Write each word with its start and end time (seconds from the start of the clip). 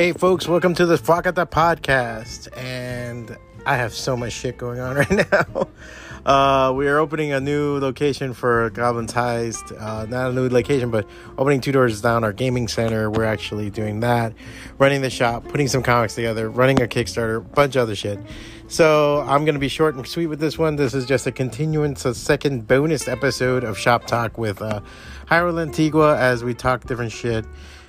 Hey, 0.00 0.12
folks, 0.12 0.48
welcome 0.48 0.74
to 0.76 0.86
the 0.86 0.96
FWACATA 0.96 1.50
podcast. 1.50 2.48
And 2.56 3.36
I 3.66 3.76
have 3.76 3.92
so 3.92 4.16
much 4.16 4.32
shit 4.32 4.56
going 4.56 4.80
on 4.80 4.96
right 5.10 5.10
now. 5.30 5.68
Uh, 6.24 6.72
we 6.72 6.88
are 6.88 6.96
opening 6.96 7.32
a 7.32 7.40
new 7.40 7.76
location 7.76 8.32
for 8.32 8.70
Goblins 8.70 9.12
Heist. 9.12 9.78
Uh, 9.78 10.06
not 10.06 10.30
a 10.30 10.32
new 10.32 10.48
location, 10.48 10.90
but 10.90 11.06
opening 11.36 11.60
two 11.60 11.70
doors 11.70 12.00
down 12.00 12.24
our 12.24 12.32
gaming 12.32 12.66
center. 12.66 13.10
We're 13.10 13.26
actually 13.26 13.68
doing 13.68 14.00
that, 14.00 14.32
running 14.78 15.02
the 15.02 15.10
shop, 15.10 15.46
putting 15.48 15.68
some 15.68 15.82
comics 15.82 16.14
together, 16.14 16.48
running 16.48 16.80
a 16.80 16.86
Kickstarter, 16.86 17.44
bunch 17.54 17.76
of 17.76 17.82
other 17.82 17.94
shit. 17.94 18.18
So 18.68 19.20
I'm 19.28 19.44
going 19.44 19.54
to 19.54 19.60
be 19.60 19.68
short 19.68 19.96
and 19.96 20.08
sweet 20.08 20.28
with 20.28 20.40
this 20.40 20.56
one. 20.56 20.76
This 20.76 20.94
is 20.94 21.04
just 21.04 21.26
a 21.26 21.32
continuance, 21.32 22.06
a 22.06 22.14
second 22.14 22.66
bonus 22.66 23.06
episode 23.06 23.64
of 23.64 23.76
Shop 23.76 24.06
Talk 24.06 24.38
with 24.38 24.62
uh, 24.62 24.80
Jayro 25.26 25.52
Lantigua 25.52 26.16
as 26.16 26.42
we 26.42 26.54
talk 26.54 26.86
different 26.86 27.12
shit 27.12 27.44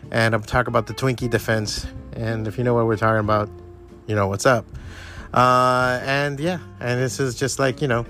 and 0.10 0.34
I'm 0.34 0.42
talk 0.42 0.68
about 0.68 0.88
the 0.88 0.94
Twinkie 0.94 1.30
defense. 1.30 1.86
And 2.14 2.48
if 2.48 2.58
you 2.58 2.64
know 2.64 2.74
what 2.74 2.86
we're 2.86 2.98
talking 2.98 3.20
about, 3.20 3.50
you 4.08 4.16
know 4.16 4.28
what's 4.28 4.46
up. 4.46 4.66
Uh, 5.34 6.00
and 6.04 6.40
yeah, 6.40 6.60
and 6.80 7.00
this 7.00 7.20
is 7.20 7.36
just 7.36 7.60
like 7.60 7.82
you 7.82 7.88
know, 7.88 8.06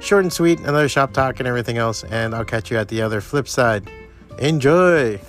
short 0.00 0.24
and 0.24 0.32
sweet, 0.32 0.58
another 0.60 0.88
shop 0.88 1.12
talk 1.12 1.38
and 1.40 1.46
everything 1.46 1.78
else. 1.78 2.04
And 2.04 2.34
I'll 2.34 2.44
catch 2.44 2.70
you 2.70 2.78
at 2.78 2.88
the 2.88 3.02
other 3.02 3.20
flip 3.20 3.48
side. 3.48 3.90
Enjoy. 4.38 5.20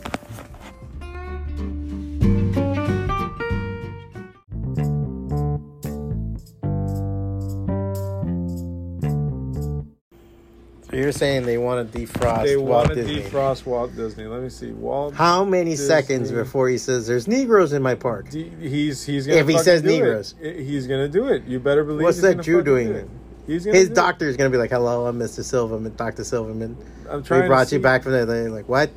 Saying 11.16 11.44
they 11.44 11.58
want 11.58 11.91
to 11.91 11.99
defrost 11.99 12.44
They 12.44 12.58
Walt 12.58 12.88
want 12.88 12.90
to 12.90 12.96
Disney. 13.04 13.21
defrost 13.21 13.66
Walt 13.66 13.96
Disney. 13.96 14.26
Let 14.26 14.41
me 14.41 14.49
see. 14.49 14.71
Walt. 14.71 15.13
How 15.13 15.44
many 15.46 15.71
Disney. 15.71 15.88
seconds 15.88 16.32
before 16.32 16.70
he 16.70 16.77
says 16.77 17.08
there's 17.08 17.27
Negroes 17.27 17.74
in 17.74 17.82
my 17.82 17.96
park? 17.96 18.30
D- 18.30 18.52
he's 18.60 19.05
he's 19.05 19.26
gonna 19.27 19.40
If 19.40 19.48
he 19.48 19.58
says 19.58 19.84
Negroes. 19.84 20.36
it. 20.41 20.60
He's 20.63 20.88
gonna 20.88 21.08
do 21.10 21.27
it. 21.27 21.43
You 21.46 21.60
better 21.60 21.84
believe. 21.84 22.04
What's 22.04 22.18
he's 22.18 22.24
that 22.36 22.41
Jew 22.41 22.62
doing 22.62 22.88
do 22.88 22.93
it. 22.93 23.10
He's 23.48 23.66
gonna 23.66 23.77
His 23.77 23.90
do 23.90 23.96
doctor 23.96 24.27
is 24.27 24.38
gonna 24.38 24.49
be 24.49 24.58
like, 24.58 24.71
"Hello, 24.71 25.05
I'm 25.05 25.20
Mr. 25.20 25.43
Silverman, 25.43 25.96
Doctor 25.96 26.24
Silverman. 26.24 26.76
I'm 27.10 27.24
trying. 27.24 27.43
We 27.43 27.48
brought 27.48 27.71
you 27.71 27.80
back 27.80 28.04
from 28.04 28.13
there." 28.13 28.26
They're 28.26 28.49
like, 28.49 28.68
"What? 28.68 28.90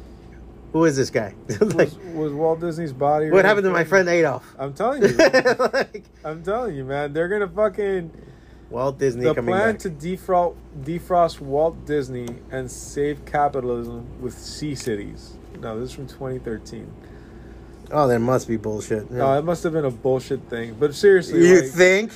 Who 0.72 0.84
is 0.84 0.96
this 0.96 1.10
guy? 1.10 1.34
like, 1.60 1.74
Was, 1.74 1.96
was 2.14 2.32
Walt 2.32 2.60
Disney's 2.60 2.92
body? 2.92 3.30
what 3.30 3.44
happened 3.44 3.64
to 3.64 3.70
my 3.70 3.84
friend 3.84 4.08
Adolf?" 4.08 4.54
I'm 4.58 4.72
telling 4.74 5.02
you. 5.02 5.08
like, 5.72 6.04
I'm 6.24 6.42
telling 6.42 6.74
you, 6.76 6.84
man. 6.84 7.12
They're 7.12 7.28
gonna 7.28 7.48
fucking. 7.48 8.10
Walt 8.70 8.98
Disney 8.98 9.24
The 9.24 9.34
coming 9.34 9.54
plan 9.54 9.72
back. 9.72 9.78
to 9.80 9.90
defrost 9.90 10.54
defrost 10.82 11.40
Walt 11.40 11.86
Disney 11.86 12.28
and 12.50 12.70
save 12.70 13.24
capitalism 13.24 14.06
with 14.20 14.34
Sea 14.38 14.74
Cities. 14.74 15.34
No, 15.60 15.80
this 15.80 15.90
is 15.90 15.94
from 15.96 16.06
2013. 16.06 16.90
oh, 17.92 18.06
there 18.06 18.18
must 18.18 18.46
be 18.46 18.56
bullshit. 18.56 19.10
No, 19.10 19.38
it 19.38 19.42
must 19.44 19.62
have 19.64 19.72
been 19.72 19.84
a 19.86 19.90
bullshit 19.90 20.42
thing. 20.50 20.76
But 20.78 20.94
seriously, 20.94 21.46
you 21.48 21.62
like, 21.62 21.70
think? 21.70 22.12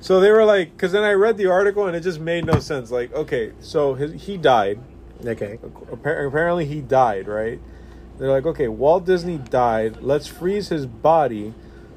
So 0.00 0.20
they 0.20 0.30
were 0.30 0.44
like, 0.44 0.72
because 0.72 0.92
then 0.92 1.02
I 1.02 1.12
read 1.12 1.36
the 1.36 1.46
article 1.46 1.86
and 1.86 1.96
it 1.96 2.00
just 2.00 2.20
made 2.20 2.44
no 2.44 2.60
sense. 2.60 2.90
Like, 2.90 3.12
okay, 3.12 3.52
so 3.60 3.94
his, 3.94 4.22
he 4.22 4.36
died. 4.36 4.78
Okay. 5.24 5.58
Appar- 5.90 6.26
Apparently, 6.28 6.66
he 6.66 6.80
died, 6.82 7.26
right? 7.26 7.58
They're 8.18 8.30
like, 8.30 8.46
okay, 8.46 8.68
Walt 8.68 9.04
Disney 9.04 9.38
died. 9.38 10.02
Let's 10.02 10.26
freeze 10.26 10.68
his 10.68 10.86
body 10.86 11.52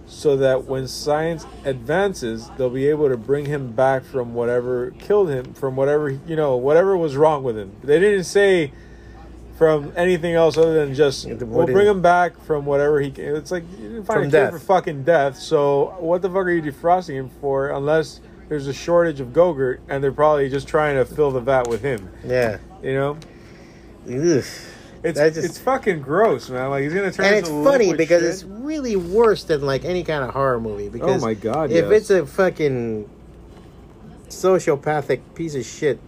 so 0.10 0.36
that 0.38 0.66
when 0.66 0.88
science 0.88 1.46
advances, 1.64 2.50
they'll 2.58 2.70
be 2.70 2.88
able 2.88 3.08
to 3.10 3.16
bring 3.16 3.46
him 3.46 3.72
back 3.72 4.04
from 4.04 4.34
whatever 4.34 4.92
killed 5.00 5.30
him, 5.30 5.54
from 5.54 5.76
whatever, 5.76 6.10
you 6.10 6.36
know, 6.36 6.58
whatever 6.58 6.98
was 6.98 7.16
wrong 7.16 7.44
with 7.44 7.58
him. 7.58 7.72
They 7.84 8.00
didn't 8.00 8.26
say 8.26 8.74
from 9.58 9.94
anything 9.96 10.34
else 10.34 10.58
other 10.58 10.74
than 10.74 10.96
just 10.96 11.28
we'll 11.28 11.68
bring 11.68 11.86
him 11.86 12.02
back 12.02 12.40
from 12.42 12.66
whatever 12.66 13.00
he. 13.00 13.10
It's 13.10 13.52
like 13.52 13.64
you 13.72 13.90
didn't 13.90 14.06
find 14.06 14.20
From 14.20 14.28
a 14.28 14.30
cure 14.30 14.44
death. 14.46 14.54
for 14.54 14.60
fucking 14.60 15.04
death. 15.04 15.38
So 15.38 15.96
what 16.00 16.22
the 16.22 16.30
fuck 16.30 16.38
are 16.46 16.52
you 16.52 16.62
defrosting 16.62 17.16
him 17.16 17.30
for? 17.40 17.70
Unless 17.70 18.22
there's 18.48 18.68
a 18.68 18.74
shortage 18.74 19.20
of 19.20 19.28
Gogurt 19.28 19.80
and 19.90 20.04
they're 20.04 20.12
probably 20.12 20.50
just 20.50 20.68
trying 20.68 20.96
to 20.96 21.06
fill 21.06 21.32
the 21.32 21.42
vat 21.42 21.68
with 21.68 21.82
him. 21.82 22.10
Yeah. 22.26 22.58
You 22.82 22.94
know, 22.94 23.18
Ugh. 24.10 24.44
It's 25.04 25.20
just- 25.20 25.38
it's 25.38 25.58
fucking 25.58 26.02
gross, 26.02 26.50
man. 26.50 26.70
Like 26.70 26.84
he's 26.84 26.94
gonna 26.94 27.12
turn. 27.12 27.26
And 27.26 27.36
it's 27.36 27.50
funny 27.50 27.94
because 27.94 28.22
shit. 28.22 28.30
it's 28.32 28.44
really 28.44 28.96
worse 28.96 29.44
than 29.44 29.62
like 29.62 29.86
any 29.86 30.04
kind 30.04 30.24
of 30.24 30.32
horror 30.32 30.60
movie. 30.60 30.88
Oh 30.88 30.90
because 30.92 31.24
Oh 31.24 31.26
my 31.26 31.34
God, 31.34 31.72
if 31.72 31.86
yes. 31.86 31.92
it's 32.02 32.10
a 32.10 32.26
fucking 32.26 33.10
sociopathic 34.28 35.22
piece 35.36 35.56
of 35.56 35.66
shit, 35.66 36.00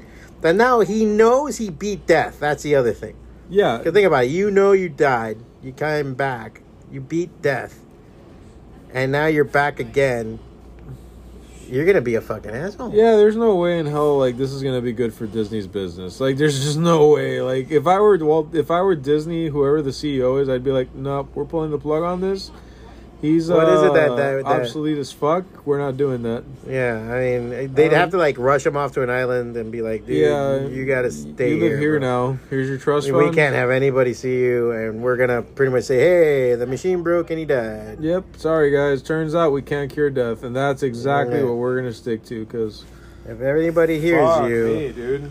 then 0.42 0.58
now 0.58 0.82
he 0.82 1.06
knows 1.06 1.58
he 1.58 1.70
beat 1.70 2.06
death. 2.08 2.40
That's 2.40 2.64
the 2.64 2.76
other 2.76 2.94
thing. 2.94 3.16
yeah. 3.50 3.78
Because 3.78 3.94
think 3.94 4.08
about 4.08 4.26
it. 4.26 4.32
You 4.32 4.52
know 4.52 4.72
you 4.72 4.90
died. 4.90 5.38
You 5.62 5.72
came 5.72 6.14
back. 6.16 6.62
You 6.92 7.02
beat 7.02 7.42
death. 7.42 7.80
And 8.94 9.12
now 9.12 9.28
you're 9.28 9.44
back 9.46 9.80
again. 9.80 10.40
You're 11.72 11.86
to 11.86 12.02
be 12.02 12.16
a 12.16 12.22
fucking 12.22 12.52
asshole. 12.52 12.94
Yeah, 12.94 13.16
there's 13.16 13.38
no 13.38 13.56
way 13.56 13.80
in 13.80 13.86
hell 13.86 14.18
like 14.18 14.38
this 14.38 14.52
is 14.52 14.62
gonna 14.62 14.82
be 14.82 14.92
good 14.92 15.14
for 15.14 15.26
Disney's 15.26 15.68
business. 15.68 16.20
Like, 16.20 16.36
there's 16.36 16.62
just 16.62 16.78
no 16.78 17.08
way. 17.08 17.42
Like, 17.42 17.72
if 17.72 17.88
I 17.88 17.98
were 18.00 18.18
Walt, 18.18 18.54
if 18.54 18.70
I 18.70 18.82
were 18.82 18.94
Disney, 18.94 19.48
whoever 19.48 19.82
the 19.82 19.92
CEO 19.92 20.42
is, 20.42 20.50
I'd 20.50 20.66
be 20.66 20.74
like, 20.74 20.94
nope, 20.94 21.30
we're 21.34 21.46
pulling 21.46 21.72
the 21.72 21.78
plug 21.78 22.04
on 22.04 22.20
this. 22.20 22.52
He's 23.22 23.50
What 23.52 23.70
uh, 23.70 23.72
is 23.74 23.84
it 23.84 23.94
that- 23.94 24.16
that- 24.18 24.44
that- 24.44 24.62
obsolete 24.62 24.98
as 24.98 25.12
fuck. 25.12 25.44
We're 25.66 25.78
not 25.78 25.96
doing 25.96 26.24
that. 26.24 26.44
Yeah, 26.68 26.98
I 27.14 27.20
mean, 27.40 27.74
they'd 27.76 27.90
Um, 27.90 27.94
have 27.94 28.10
to 28.12 28.18
like 28.18 28.36
rush 28.40 28.66
him 28.66 28.76
off 28.76 28.94
to 28.94 29.04
an 29.04 29.12
island 29.12 29.56
and 29.56 29.72
be 29.72 29.84
like, 29.84 30.08
dude, 30.08 30.18
yeah, 30.18 30.60
you 30.66 30.86
got 30.86 31.04
to 31.04 31.12
stay 31.12 31.54
You 31.54 31.60
live 31.60 31.78
here 31.80 32.00
bro. 32.00 32.08
now. 32.32 32.38
Here's 32.50 32.68
your 32.68 32.80
trust 32.80 33.12
We 33.12 33.14
fund. 33.26 33.36
can't 33.36 33.54
have 33.56 33.70
anybody 33.70 34.14
see 34.14 34.40
you, 34.40 34.72
and 34.72 35.04
we're 35.04 35.18
gonna 35.18 35.44
pretty 35.44 35.72
much 35.72 35.84
say, 35.84 36.00
"Hey, 36.00 36.56
the 36.56 36.66
machine 36.66 37.04
broke 37.04 37.30
and 37.30 37.38
he 37.38 37.46
died." 37.46 37.98
Yep. 38.00 38.24
Sorry, 38.38 38.72
guys. 38.72 39.04
Turns 39.04 39.36
out 39.36 39.52
we 39.52 39.62
can't 39.62 39.92
cure 39.92 40.10
death, 40.10 40.44
and 40.44 40.56
that's 40.56 40.82
exactly 40.82 41.38
Yeah. 41.40 41.46
what 41.46 41.58
we're 41.58 41.76
gonna 41.76 41.94
stick 41.94 42.26
to. 42.26 42.44
Because 42.44 42.84
If 43.30 43.40
anybody 43.40 44.00
hears 44.00 44.50
you, 44.50 44.94
dude. 44.96 45.30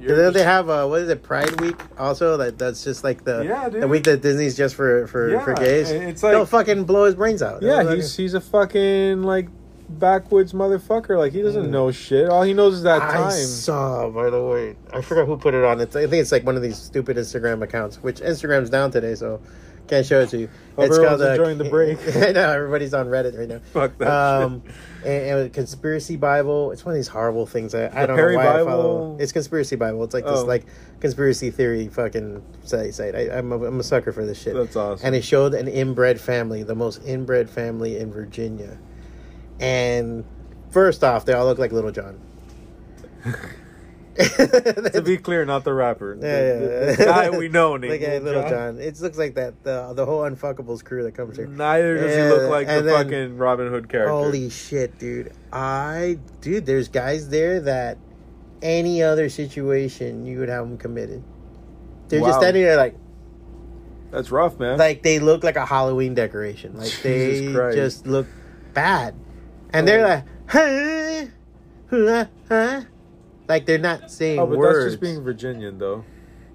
Then 0.00 0.32
they 0.32 0.42
have 0.42 0.68
a 0.68 0.86
what 0.86 1.00
is 1.02 1.08
it, 1.08 1.22
Pride 1.22 1.60
Week? 1.60 1.76
Also, 1.98 2.36
that 2.36 2.58
that's 2.58 2.84
just 2.84 3.04
like 3.04 3.24
the 3.24 3.44
Yeah, 3.44 3.68
dude. 3.68 3.82
the 3.82 3.88
week 3.88 4.04
that 4.04 4.22
Disney's 4.22 4.56
just 4.56 4.74
for 4.74 5.06
for 5.06 5.30
Yeah, 5.30 5.44
for 5.44 5.54
gays. 5.54 5.90
it's 5.90 6.20
They'll 6.20 6.46
fucking 6.46 6.84
blow 6.84 7.04
his 7.04 7.14
brains 7.14 7.42
out. 7.42 7.62
Yeah, 7.62 7.82
They'll 7.82 7.96
he's 7.96 8.16
he's 8.16 8.34
a 8.34 8.40
fucking 8.40 9.22
like 9.22 9.48
backwoods 9.88 10.52
motherfucker. 10.52 11.16
Like 11.18 11.32
he 11.32 11.42
doesn't 11.42 11.70
know 11.70 11.90
shit. 11.90 12.28
All 12.28 12.42
he 12.42 12.52
knows 12.54 12.74
is 12.74 12.82
that 12.82 13.00
Mm. 13.02 13.08
I 13.10 13.12
time. 13.14 13.30
saw, 13.32 14.10
by 14.10 14.28
the 14.30 14.42
way, 14.42 14.76
I 14.92 15.00
forgot 15.00 15.26
who 15.26 15.36
put 15.36 15.54
it 15.54 15.64
on. 15.64 15.80
It's, 15.80 15.96
I 15.96 16.02
think 16.02 16.20
it's 16.20 16.32
like 16.32 16.44
one 16.44 16.56
of 16.56 16.62
these 16.62 16.76
stupid 16.76 17.16
Instagram 17.16 17.62
accounts, 17.62 17.96
which 18.02 18.20
Instagram's 18.20 18.70
down 18.70 18.90
today, 18.90 19.14
so 19.14 19.40
can't 19.88 20.06
show 20.06 20.20
it 20.20 20.28
to 20.30 20.38
you. 20.38 20.48
Hope 20.76 20.90
everyone's 20.92 21.20
enjoying 21.22 21.58
the 21.58 21.64
break. 21.64 21.98
I 22.16 22.32
know 22.32 22.50
everybody's 22.50 22.94
on 22.94 23.06
Reddit 23.06 23.36
right 23.38 23.48
now. 23.48 23.58
Fuck 23.72 23.98
that 23.98 24.08
Um, 24.08 24.62
and, 25.04 25.40
and 25.40 25.52
conspiracy 25.52 26.16
Bible. 26.16 26.70
It's 26.70 26.84
one 26.84 26.94
of 26.94 26.96
these 26.98 27.08
horrible 27.08 27.46
things. 27.46 27.74
I, 27.74 27.86
I 27.86 28.06
don't 28.06 28.16
Perry 28.16 28.36
know 28.36 28.44
why 28.44 28.60
I 28.60 28.64
follow. 28.64 29.16
It's 29.18 29.32
conspiracy 29.32 29.76
Bible. 29.76 30.04
It's 30.04 30.14
like 30.14 30.24
this 30.24 30.40
Oh. 30.40 30.44
like 30.44 30.66
conspiracy 31.00 31.50
theory 31.50 31.88
fucking 31.88 32.44
site. 32.64 32.94
site. 32.94 33.14
I, 33.16 33.38
I'm 33.38 33.50
a, 33.50 33.64
I'm 33.64 33.80
a 33.80 33.82
sucker 33.82 34.12
for 34.12 34.24
this 34.24 34.40
shit. 34.40 34.54
That's 34.54 34.76
awesome. 34.76 35.04
And 35.06 35.16
it 35.16 35.24
showed 35.24 35.54
an 35.54 35.66
inbred 35.68 36.20
family, 36.20 36.62
the 36.62 36.74
most 36.76 37.02
inbred 37.04 37.50
family 37.50 37.98
in 37.98 38.12
Virginia. 38.12 38.78
And 39.58 40.24
first 40.70 41.02
off, 41.02 41.24
they 41.24 41.32
all 41.32 41.46
look 41.46 41.58
like 41.58 41.72
Little 41.72 41.90
John. 41.92 42.20
to 44.92 45.02
be 45.04 45.16
clear, 45.16 45.44
not 45.44 45.62
the 45.64 45.72
rapper. 45.72 46.14
Yeah, 46.20 46.20
the, 46.20 46.86
yeah. 46.88 46.96
the 46.96 47.04
guy 47.04 47.30
we 47.30 47.48
know 47.48 47.76
named 47.78 47.92
like 47.92 48.02
a 48.02 48.18
Little 48.18 48.42
Jon. 48.42 48.50
John. 48.50 48.78
It 48.80 49.00
looks 49.00 49.16
like 49.16 49.34
that 49.36 49.62
the 49.62 49.92
the 49.94 50.04
whole 50.04 50.22
Unfuckables 50.22 50.84
crew 50.84 51.04
that 51.04 51.12
comes 51.14 51.36
here. 51.36 51.46
Neither 51.46 51.96
does 51.98 52.16
Yeah, 52.16 52.24
he 52.24 52.30
look 52.32 52.50
like 52.50 52.66
the 52.66 52.82
then- 52.82 53.04
fucking 53.04 53.36
Robin 53.38 53.68
Hood 53.68 53.88
character. 53.88 54.10
Holy 54.12 54.50
shit, 54.50 54.98
dude! 54.98 55.32
I 55.52 56.18
dude, 56.40 56.66
there's 56.66 56.88
guys 56.88 57.28
there 57.28 57.60
that 57.60 57.98
any 58.60 59.02
other 59.02 59.28
situation 59.28 60.26
you 60.26 60.40
would 60.40 60.48
have 60.48 60.68
them 60.68 60.78
committed. 60.78 61.22
They're 62.08 62.20
just 62.20 62.38
standing 62.40 62.62
there 62.64 62.76
like 62.76 62.96
That's 64.10 64.30
rough, 64.32 64.58
man. 64.58 64.78
like 64.78 65.02
they 65.02 65.18
look 65.20 65.44
like 65.44 65.56
a 65.56 65.64
Halloween 65.66 66.14
decoration. 66.14 66.76
Like 66.76 66.90
they 67.02 67.52
Christ. 67.52 67.76
just 67.76 68.06
look 68.06 68.26
bad, 68.74 69.14
and 69.72 69.86
oh. 69.88 69.90
they're 69.90 70.04
Oh. 70.04 70.08
like, 70.08 70.24
huh, 70.48 71.26
huh, 71.90 72.24
huh. 72.48 72.80
Like 73.48 73.64
they're 73.66 73.78
not 73.78 74.10
saying 74.10 74.38
oh, 74.38 74.46
but 74.46 74.58
words. 74.58 74.78
that's 74.78 74.92
just 74.92 75.00
being 75.00 75.22
Virginian, 75.22 75.78
though. 75.78 76.04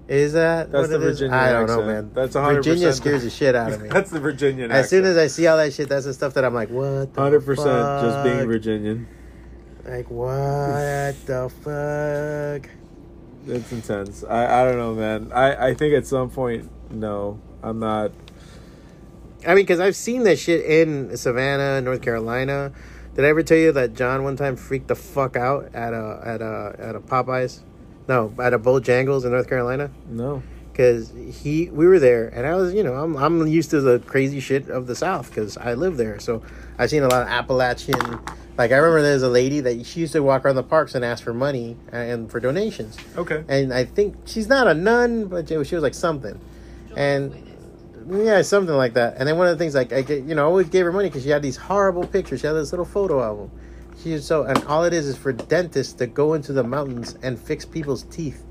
Is 0.06 0.34
that 0.34 0.70
That's 0.70 0.88
what 0.88 1.00
the 1.00 1.06
it 1.06 1.10
is? 1.10 1.20
Virginian 1.20 1.40
I 1.40 1.52
don't 1.52 1.66
know, 1.66 1.82
man. 1.82 2.10
That's 2.12 2.36
100%. 2.36 2.54
Virginia 2.56 2.92
scares 2.92 3.22
the 3.24 3.30
shit 3.38 3.54
out 3.54 3.72
of 3.72 3.80
me. 3.82 3.88
that's 3.88 4.10
the 4.10 4.20
Virginian. 4.20 4.70
as 4.70 4.90
soon 4.90 5.04
as 5.04 5.16
I 5.16 5.28
see 5.28 5.46
all 5.46 5.56
that 5.56 5.72
shit, 5.72 5.88
that's 5.88 6.04
the 6.04 6.12
stuff 6.12 6.34
that 6.34 6.44
I'm 6.44 6.54
like, 6.54 6.68
what? 6.68 7.08
hundred 7.16 7.44
percent 7.44 8.02
just 8.02 8.22
being? 8.22 8.46
Virginian. 8.46 9.08
Like 9.84 10.10
what 10.10 11.14
the 11.26 11.50
fuck? 11.62 12.70
It's 13.46 13.72
intense. 13.72 14.24
I, 14.24 14.62
I 14.62 14.64
don't 14.64 14.78
know, 14.78 14.94
man. 14.94 15.32
I, 15.32 15.68
I 15.68 15.74
think 15.74 15.94
at 15.94 16.06
some 16.06 16.30
point, 16.30 16.70
no, 16.90 17.40
I'm 17.62 17.78
not. 17.78 18.12
I 19.46 19.48
mean, 19.48 19.56
because 19.64 19.80
I've 19.80 19.96
seen 19.96 20.22
that 20.24 20.38
shit 20.38 20.64
in 20.64 21.14
Savannah, 21.16 21.80
North 21.82 22.00
Carolina. 22.00 22.72
Did 23.14 23.24
I 23.24 23.28
ever 23.28 23.42
tell 23.42 23.56
you 23.58 23.72
that 23.72 23.94
John 23.94 24.24
one 24.24 24.36
time 24.36 24.56
freaked 24.56 24.88
the 24.88 24.96
fuck 24.96 25.36
out 25.36 25.70
at 25.74 25.92
a 25.92 26.20
at 26.24 26.42
a 26.42 26.74
at 26.78 26.96
a 26.96 27.00
Popeyes? 27.00 27.60
No, 28.08 28.32
at 28.40 28.52
a 28.52 28.58
Bojangles 28.58 29.24
in 29.24 29.30
North 29.30 29.48
Carolina. 29.48 29.90
No. 30.08 30.42
because 30.72 31.12
he 31.42 31.70
we 31.70 31.86
were 31.86 32.00
there 32.00 32.26
and 32.28 32.44
I 32.46 32.54
was 32.56 32.74
you 32.74 32.82
know 32.82 32.94
I'm 32.94 33.16
I'm 33.16 33.46
used 33.46 33.70
to 33.70 33.80
the 33.80 34.00
crazy 34.00 34.40
shit 34.40 34.68
of 34.68 34.86
the 34.88 34.96
South 34.96 35.28
because 35.30 35.56
I 35.56 35.74
live 35.74 35.96
there 35.96 36.18
so 36.18 36.42
I've 36.78 36.90
seen 36.90 37.04
a 37.04 37.08
lot 37.08 37.22
of 37.22 37.28
Appalachian 37.28 38.18
like 38.58 38.72
I 38.72 38.76
remember 38.76 39.00
there's 39.02 39.22
a 39.22 39.28
lady 39.28 39.60
that 39.60 39.86
she 39.86 40.00
used 40.00 40.12
to 40.14 40.22
walk 40.24 40.44
around 40.44 40.56
the 40.56 40.64
parks 40.64 40.96
and 40.96 41.04
ask 41.04 41.22
for 41.22 41.32
money 41.32 41.76
uh, 41.92 41.96
and 41.96 42.28
for 42.28 42.40
donations 42.40 42.96
Okay. 43.16 43.44
and 43.48 43.72
I 43.72 43.84
think 43.84 44.16
she's 44.26 44.48
not 44.48 44.66
a 44.66 44.74
nun 44.74 45.26
but 45.26 45.48
she 45.48 45.56
was 45.56 45.68
she 45.68 45.76
was 45.76 45.82
like 45.84 45.94
something 45.94 46.40
and 46.96 47.32
yeah 48.10 48.42
something 48.42 48.74
like 48.74 48.94
that 48.94 49.16
and 49.18 49.28
then 49.28 49.36
one 49.38 49.46
of 49.46 49.56
the 49.56 49.62
things 49.62 49.74
like 49.74 49.92
I 49.92 50.02
get 50.02 50.24
you 50.24 50.34
know 50.34 50.42
I 50.42 50.46
always 50.46 50.68
gave 50.68 50.84
her 50.84 50.92
money 50.92 51.08
because 51.08 51.22
she 51.22 51.30
had 51.30 51.42
these 51.42 51.56
horrible 51.56 52.06
pictures 52.06 52.40
she 52.40 52.46
had 52.46 52.54
this 52.54 52.72
little 52.72 52.84
photo 52.84 53.22
album 53.22 53.50
she 54.02 54.18
so 54.18 54.42
and 54.44 54.62
all 54.64 54.84
it 54.84 54.92
is 54.92 55.06
is 55.06 55.16
for 55.16 55.32
dentists 55.32 55.92
to 55.94 56.06
go 56.06 56.34
into 56.34 56.52
the 56.52 56.62
mountains 56.64 57.16
and 57.22 57.38
fix 57.38 57.64
people's 57.64 58.02
teeth 58.04 58.42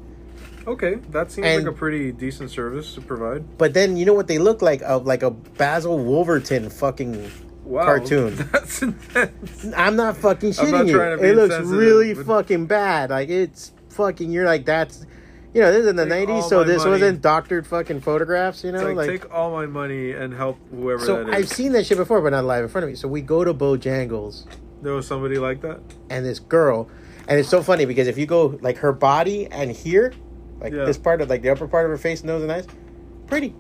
Okay, 0.65 0.95
that 1.09 1.29
seems 1.29 1.45
And- 1.45 1.65
like 1.65 1.73
a 1.73 1.77
pretty 1.77 2.13
decent 2.13 2.49
service 2.49 2.93
to 2.95 3.01
provide. 3.01 3.57
But 3.57 3.73
then 3.73 3.97
you 3.97 4.05
know 4.05 4.13
what 4.13 4.27
they 4.27 4.37
look 4.39 4.61
like? 4.61 4.81
Of 4.83 5.05
like 5.05 5.21
a 5.21 5.29
Basil 5.29 5.99
Wolverton 5.99 6.69
fucking. 6.69 7.29
Wow, 7.65 7.83
Cartoon. 7.83 8.33
That's 8.53 8.81
intense. 8.81 9.65
I'm 9.75 9.97
not 9.97 10.15
fucking 10.15 10.51
I'm 10.51 10.55
shitting 10.55 10.71
not 10.71 10.87
you. 10.87 10.93
to 10.97 11.17
be 11.21 11.27
It 11.27 11.35
looks 11.35 11.55
really 11.67 12.13
but- 12.13 12.25
fucking 12.25 12.67
bad. 12.67 13.09
Like 13.09 13.27
it's 13.27 13.73
fucking. 13.89 14.31
You're 14.31 14.45
like 14.45 14.63
that's. 14.63 15.05
You 15.53 15.61
know, 15.61 15.71
this 15.71 15.81
is 15.81 15.87
in 15.87 15.95
the 15.95 16.05
Take 16.07 16.29
all 16.29 16.41
'90s, 16.41 16.49
so 16.49 16.57
my 16.59 16.63
this 16.63 16.77
money. 16.79 16.91
wasn't 16.91 17.21
doctored 17.21 17.67
fucking 17.67 18.01
photographs. 18.01 18.63
You 18.63 18.71
know, 18.71 18.87
like, 18.91 18.95
like. 18.95 19.09
take 19.21 19.31
all 19.33 19.51
my 19.51 19.67
money 19.67 20.11
and 20.11 20.33
help 20.33 20.57
whoever 20.71 21.05
so 21.05 21.23
that 21.23 21.33
I've 21.33 21.43
is. 21.43 21.49
seen 21.51 21.73
that 21.73 21.85
shit 21.85 21.97
before, 21.97 22.21
but 22.21 22.31
not 22.31 22.45
live 22.45 22.63
in 22.63 22.69
front 22.69 22.83
of 22.85 22.89
me. 22.89 22.95
So 22.95 23.07
we 23.07 23.21
go 23.21 23.43
to 23.43 23.53
Bojangles, 23.53 24.45
there 24.81 24.93
was 24.93 25.05
somebody 25.07 25.37
like 25.37 25.61
that. 25.61 25.79
and 26.09 26.25
this 26.25 26.39
girl, 26.39 26.89
and 27.27 27.39
it's 27.39 27.49
so 27.49 27.61
funny 27.61 27.85
because 27.85 28.07
if 28.07 28.17
you 28.17 28.25
go 28.25 28.57
like 28.61 28.77
her 28.77 28.91
body 28.91 29.45
and 29.47 29.69
here, 29.71 30.11
like 30.59 30.73
Yeah. 30.73 30.85
this 30.85 30.97
part 30.97 31.21
of 31.21 31.29
like 31.29 31.43
the 31.43 31.49
upper 31.49 31.67
part 31.67 31.85
of 31.85 31.91
her 31.91 31.97
face, 31.99 32.23
nose, 32.23 32.41
and 32.41 32.51
eyes, 32.51 32.65
pretty. 33.27 33.53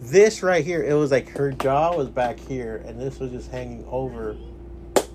This 0.00 0.42
right 0.42 0.64
here, 0.64 0.82
it 0.82 0.94
was 0.94 1.10
like 1.10 1.28
her 1.30 1.50
jaw 1.52 1.96
was 1.96 2.08
back 2.08 2.38
here, 2.38 2.82
and 2.86 3.00
this 3.00 3.18
was 3.20 3.30
just 3.30 3.50
hanging 3.50 3.84
over, 3.90 4.36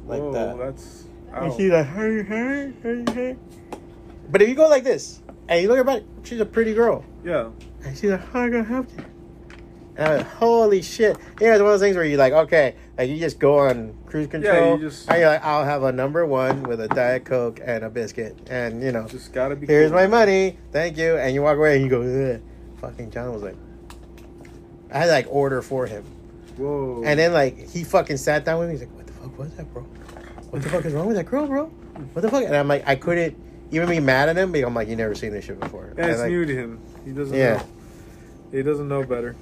like 0.06 0.22
Whoa, 0.22 0.32
that. 0.34 0.58
that's. 0.58 1.04
Ow. 1.34 1.48
like, 1.48 1.58
hey, 1.58 2.24
hey, 2.24 2.74
hey, 2.84 3.04
hey. 3.14 3.36
But 4.30 4.42
if 4.42 4.50
you 4.50 4.56
go 4.56 4.68
like 4.70 4.84
this, 4.84 5.22
and 5.48 5.62
you 5.62 5.68
look 5.68 5.80
at 5.80 5.86
her 5.94 6.04
she's 6.24 6.40
a 6.40 6.46
pretty 6.46 6.74
girl, 6.74 7.04
Yeah. 7.24 7.50
and 7.84 7.98
she's 7.98 8.12
like, 8.12 8.28
how 8.32 8.42
I 8.42 8.50
gonna 8.50 8.64
help 8.64 8.88
you? 8.98 9.04
And 9.96 10.08
I'm 10.08 10.18
like, 10.18 10.28
holy 10.28 10.82
shit! 10.82 11.18
Yeah, 11.40 11.54
it's 11.54 11.62
one 11.62 11.72
of 11.72 11.80
those 11.80 11.82
things 11.82 11.96
where 11.96 12.04
you're 12.06 12.18
like, 12.18 12.34
okay, 12.34 12.76
like 12.98 13.10
you 13.10 13.20
just 13.20 13.38
go 13.40 13.60
on 13.60 13.96
cruise 14.08 14.28
control, 14.28 14.56
Yeah, 14.56 14.74
you 14.76 14.80
just- 14.90 15.08
and 15.10 15.20
you're 15.20 15.30
like, 15.30 15.44
I'll 15.46 15.64
have 15.66 15.84
a 15.84 15.92
number 15.92 16.26
one 16.26 16.64
with 16.64 16.82
a 16.82 16.88
diet 16.88 17.26
coke 17.26 17.60
and 17.64 17.84
a 17.84 17.90
biscuit, 17.92 18.36
and 18.50 18.82
you 18.82 18.92
know, 18.92 19.08
Just 19.08 19.34
gotta 19.34 19.56
be. 19.56 19.68
here's 19.68 19.92
cool. 19.92 20.00
my 20.00 20.08
money, 20.08 20.58
thank 20.72 20.98
you, 20.98 21.18
and 21.18 21.34
you 21.36 21.42
walk 21.44 21.58
away 21.58 21.76
and 21.76 21.84
you 21.84 21.90
go, 21.92 22.02
Ugh. 22.02 22.42
fucking 22.82 23.12
John 23.12 23.32
was 23.34 23.44
like, 23.44 23.56
I 24.92 24.98
had 25.00 25.06
to 25.06 25.12
like 25.12 25.28
order 25.30 25.62
for 25.62 25.86
him, 25.86 26.04
Whoa. 26.58 27.04
and 27.06 27.20
then 27.20 27.34
like 27.34 27.70
he 27.70 27.84
fucking 27.84 28.18
sat 28.18 28.46
down 28.46 28.60
with 28.60 28.70
me, 28.70 28.74
he's 28.76 28.82
like, 28.88 28.96
what 28.96 29.06
the 29.06 29.14
fuck 29.14 29.38
was 29.38 29.52
that, 29.58 29.72
bro? 29.74 29.84
What 30.50 30.62
the 30.64 30.70
fuck 30.70 30.86
is 30.86 30.94
wrong 30.94 31.08
with 31.08 31.16
that 31.18 31.26
girl, 31.26 31.46
bro? 31.48 31.66
What 31.66 32.22
the 32.22 32.30
fuck? 32.30 32.44
And 32.44 32.56
I'm 32.56 32.68
like, 32.68 32.84
I 32.88 32.96
couldn't 32.96 33.36
even 33.74 33.90
be 33.90 34.00
mad 34.00 34.30
at 34.30 34.38
him, 34.38 34.52
but 34.52 34.64
I'm 34.64 34.74
like, 34.74 34.88
you 34.88 34.96
never 34.96 35.16
seen 35.16 35.32
this 35.32 35.46
shit 35.46 35.60
before. 35.60 35.94
and 35.98 36.00
it's 36.00 36.20
like, 36.20 36.30
new 36.30 36.46
to 36.46 36.56
him. 36.56 36.80
He 37.06 37.12
doesn't. 37.12 37.38
Yeah. 37.38 37.58
Know. 37.58 37.68
He 38.52 38.64
doesn't 38.64 38.88
know 38.88 39.04
better. 39.04 39.36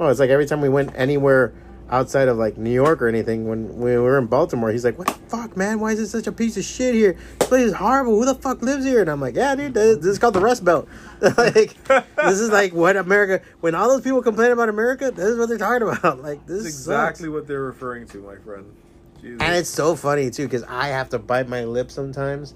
Oh, 0.00 0.08
it's 0.08 0.20
like 0.20 0.30
every 0.30 0.46
time 0.46 0.60
we 0.60 0.68
went 0.68 0.92
anywhere 0.94 1.52
outside 1.90 2.28
of 2.28 2.36
like 2.36 2.56
New 2.56 2.70
York 2.72 3.02
or 3.02 3.08
anything, 3.08 3.48
when 3.48 3.78
we 3.78 3.96
were 3.96 4.18
in 4.18 4.26
Baltimore, 4.26 4.70
he's 4.70 4.84
like, 4.84 4.98
"What 4.98 5.08
the 5.08 5.14
fuck, 5.28 5.56
man? 5.56 5.80
Why 5.80 5.92
is 5.92 5.98
it 5.98 6.08
such 6.08 6.26
a 6.26 6.32
piece 6.32 6.56
of 6.56 6.64
shit 6.64 6.94
here? 6.94 7.18
This 7.38 7.48
place 7.48 7.64
is 7.64 7.72
horrible. 7.74 8.16
Who 8.18 8.24
the 8.24 8.34
fuck 8.34 8.62
lives 8.62 8.84
here?" 8.84 9.00
And 9.00 9.10
I'm 9.10 9.20
like, 9.20 9.34
"Yeah, 9.34 9.54
dude, 9.54 9.74
this 9.74 9.96
this 9.96 10.06
is 10.06 10.18
called 10.18 10.34
the 10.34 10.40
Rust 10.40 10.64
Belt. 10.64 10.88
like, 11.36 11.76
this 11.84 12.40
is 12.40 12.50
like 12.50 12.72
what 12.72 12.96
America. 12.96 13.44
When 13.60 13.74
all 13.74 13.88
those 13.88 14.02
people 14.02 14.22
complain 14.22 14.52
about 14.52 14.68
America, 14.68 15.10
this 15.10 15.26
is 15.26 15.38
what 15.38 15.48
they're 15.48 15.58
talking 15.58 15.88
about. 15.88 16.22
Like, 16.28 16.46
this 16.46 16.58
is 16.60 16.66
exactly 16.66 17.28
what 17.28 17.46
they're 17.46 17.62
referring 17.62 18.06
to, 18.08 18.18
my 18.18 18.36
friend. 18.36 18.74
Jesus. 19.20 19.40
And 19.40 19.54
it's 19.56 19.68
so 19.68 19.96
funny 19.96 20.30
too 20.30 20.44
because 20.44 20.62
I 20.64 20.88
have 20.88 21.08
to 21.10 21.18
bite 21.18 21.48
my 21.48 21.64
lip 21.64 21.90
sometimes. 21.90 22.54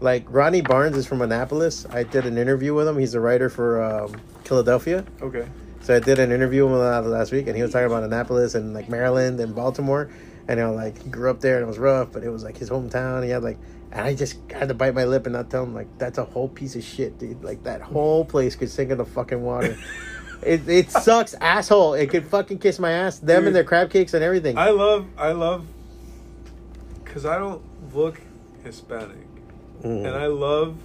Like 0.00 0.24
Ronnie 0.28 0.62
Barnes 0.62 0.96
is 0.96 1.06
from 1.06 1.20
Annapolis. 1.22 1.86
I 1.90 2.04
did 2.04 2.24
an 2.26 2.38
interview 2.38 2.74
with 2.74 2.88
him. 2.88 2.98
He's 2.98 3.14
a 3.14 3.20
writer 3.20 3.50
for 3.50 3.82
um, 3.82 4.20
Philadelphia. 4.44 5.04
okay. 5.20 5.46
So 5.82 5.96
I 5.96 5.98
did 6.00 6.18
an 6.18 6.30
interview 6.30 6.66
with 6.66 6.74
him 6.74 7.10
last 7.10 7.32
week, 7.32 7.46
and 7.46 7.56
he 7.56 7.62
was 7.62 7.72
talking 7.72 7.86
about 7.86 8.02
Annapolis 8.02 8.54
and 8.54 8.74
like 8.74 8.90
Maryland 8.90 9.40
and 9.40 9.54
Baltimore, 9.54 10.10
and 10.46 10.58
you 10.58 10.64
know, 10.66 10.74
like 10.74 11.02
he 11.02 11.08
grew 11.08 11.30
up 11.30 11.40
there 11.40 11.56
and 11.56 11.64
it 11.64 11.66
was 11.66 11.78
rough, 11.78 12.12
but 12.12 12.22
it 12.22 12.28
was 12.28 12.44
like 12.44 12.56
his 12.58 12.68
hometown. 12.68 13.24
He 13.24 13.30
had 13.30 13.42
like, 13.42 13.58
and 13.90 14.02
I 14.02 14.14
just 14.14 14.38
had 14.50 14.68
to 14.68 14.74
bite 14.74 14.94
my 14.94 15.04
lip 15.04 15.24
and 15.26 15.32
not 15.34 15.48
tell 15.50 15.62
him 15.62 15.74
like 15.74 15.88
that's 15.98 16.18
a 16.18 16.24
whole 16.24 16.48
piece 16.48 16.76
of 16.76 16.84
shit, 16.84 17.18
dude. 17.18 17.42
Like 17.42 17.62
that 17.64 17.80
whole 17.80 18.24
place 18.26 18.56
could 18.56 18.70
sink 18.70 18.90
in 18.90 18.98
the 18.98 19.06
fucking 19.06 19.42
water. 19.42 19.76
it 20.42 20.68
it 20.68 20.90
sucks, 20.90 21.34
asshole. 21.40 21.94
It 21.94 22.10
could 22.10 22.26
fucking 22.26 22.58
kiss 22.58 22.78
my 22.78 22.92
ass. 22.92 23.18
Them 23.18 23.40
Dude. 23.40 23.46
and 23.48 23.56
their 23.56 23.64
crab 23.64 23.90
cakes 23.90 24.12
and 24.12 24.22
everything. 24.22 24.58
I 24.58 24.70
love. 24.70 25.06
I 25.16 25.32
love. 25.32 25.66
Because 27.02 27.24
I 27.24 27.38
don't 27.38 27.62
look 27.94 28.20
Hispanic, 28.64 29.16
Mhm. 29.82 30.06
and 30.06 30.08
I 30.08 30.26
love 30.26 30.76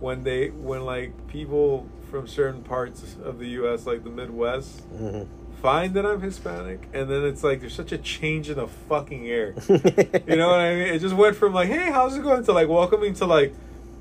when 0.00 0.22
they 0.24 0.48
when 0.48 0.84
like 0.84 1.12
people 1.28 1.86
from 2.10 2.26
certain 2.26 2.62
parts 2.62 3.16
of 3.22 3.38
the 3.38 3.46
U.S. 3.60 3.86
like 3.86 4.02
the 4.04 4.10
Midwest 4.10 4.82
Mhm. 4.92 5.26
find 5.62 5.94
that 5.94 6.04
I'm 6.06 6.20
Hispanic, 6.20 6.88
and 6.92 7.08
then 7.10 7.24
it's 7.24 7.44
like 7.44 7.60
there's 7.60 7.74
such 7.74 7.92
a 7.92 7.98
change 7.98 8.48
in 8.50 8.56
the 8.56 8.66
fucking 8.66 9.28
air. 9.28 9.54
You 9.68 10.36
know 10.36 10.48
what 10.48 10.60
I 10.60 10.74
mean? 10.74 10.88
It 10.94 10.98
just 11.00 11.14
went 11.14 11.36
from 11.36 11.52
like, 11.54 11.68
"Hey, 11.68 11.90
how's 11.90 12.16
it 12.16 12.22
going?" 12.22 12.42
to 12.44 12.52
like 12.52 12.68
welcoming 12.68 13.14
to 13.14 13.26
like, 13.26 13.54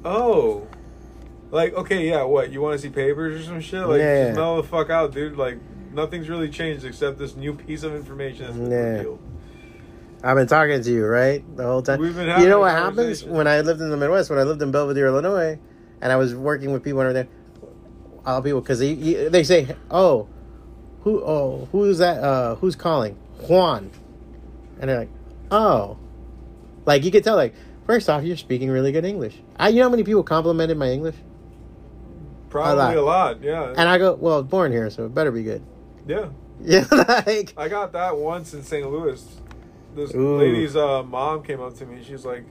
"Oh, 0.06 0.68
like 1.52 1.74
okay, 1.76 2.08
yeah, 2.08 2.24
what 2.24 2.52
you 2.52 2.62
want 2.62 2.74
to 2.76 2.80
see 2.80 2.90
papers 2.90 3.42
or 3.42 3.44
some 3.44 3.60
shit? 3.62 3.86
Like, 3.86 4.00
Yeah. 4.00 4.28
just 4.28 4.38
mellow 4.38 4.62
the 4.62 4.68
fuck 4.68 4.90
out, 4.90 5.14
dude. 5.14 5.38
Like, 5.38 5.58
nothing's 5.94 6.30
really 6.30 6.50
changed 6.50 6.86
except 6.86 7.18
this 7.20 7.36
new 7.36 7.54
piece 7.54 7.84
of 7.84 7.94
information 7.96 8.46
that's 8.46 8.58
been 8.58 8.72
Yeah. 8.72 8.78
revealed." 8.98 9.20
I've 10.24 10.36
been 10.36 10.48
talking 10.48 10.82
to 10.82 10.92
you, 10.92 11.06
right? 11.06 11.44
The 11.56 11.64
whole 11.64 11.82
time. 11.82 12.02
We've 12.02 12.16
been 12.16 12.42
you 12.42 12.50
know 12.50 12.60
what 12.60 12.72
happens 12.72 13.24
when 13.24 13.48
I 13.48 13.62
lived 13.62 13.82
in 13.82 13.90
the 13.90 13.98
Midwest, 13.98 14.30
when 14.30 14.40
I 14.40 14.44
lived 14.44 14.62
in 14.62 14.72
Belvidere, 14.72 15.08
Illinois, 15.08 15.58
and 16.02 16.12
I 16.12 16.18
was 16.18 16.36
working 16.36 16.72
with 16.74 16.84
people 16.84 17.02
and 17.02 17.10
everything. 17.10 17.32
All 18.26 18.42
people, 18.42 18.60
because 18.62 18.80
they 18.80 18.94
they 18.96 19.44
say, 19.44 19.76
"Oh, 19.90 20.28
who? 21.02 21.24
Oh, 21.24 21.70
who's 21.72 22.00
that? 22.00 22.22
Uh, 22.22 22.56
who's 22.56 22.76
calling? 22.76 23.16
Juan?" 23.48 23.90
And 24.80 24.90
they're 24.90 25.00
like, 25.00 25.10
"Oh," 25.52 25.98
like 26.86 27.06
you 27.06 27.12
could 27.12 27.24
tell. 27.24 27.38
Like, 27.38 27.56
first 27.86 28.10
off, 28.10 28.24
you're 28.24 28.36
speaking 28.38 28.70
really 28.70 28.92
good 28.92 29.06
English. 29.06 29.36
I, 29.58 29.70
you 29.70 29.78
know 29.78 29.84
how 29.84 29.90
many 29.90 30.04
people 30.04 30.24
complimented 30.24 30.78
my 30.78 30.90
English, 30.90 31.16
Probably 32.50 32.96
A 32.96 33.00
a 33.00 33.02
lot. 33.02 33.06
lot, 33.38 33.44
yeah. 33.44 33.74
and 33.78 33.88
I 33.88 33.98
go, 33.98 34.16
"Well, 34.16 34.36
I 34.36 34.38
was 34.40 34.48
born 34.48 34.72
here, 34.74 34.90
so 34.90 35.06
it 35.06 35.14
better 35.16 35.32
be 35.32 35.44
good." 35.44 35.64
yeah. 36.06 36.30
Yeah, 36.62 36.84
like, 36.92 37.54
I 37.56 37.70
got 37.70 37.94
that 37.94 38.18
once 38.18 38.54
in 38.54 38.64
St. 38.64 38.86
Louis. 38.92 39.26
This 39.96 40.14
Ooh. 40.14 40.38
lady's 40.38 40.76
uh, 40.76 41.04
mom 41.04 41.44
came 41.44 41.62
up 41.62 41.76
to 41.78 41.86
me. 41.86 42.04
She's 42.04 42.26
like, 42.26 42.44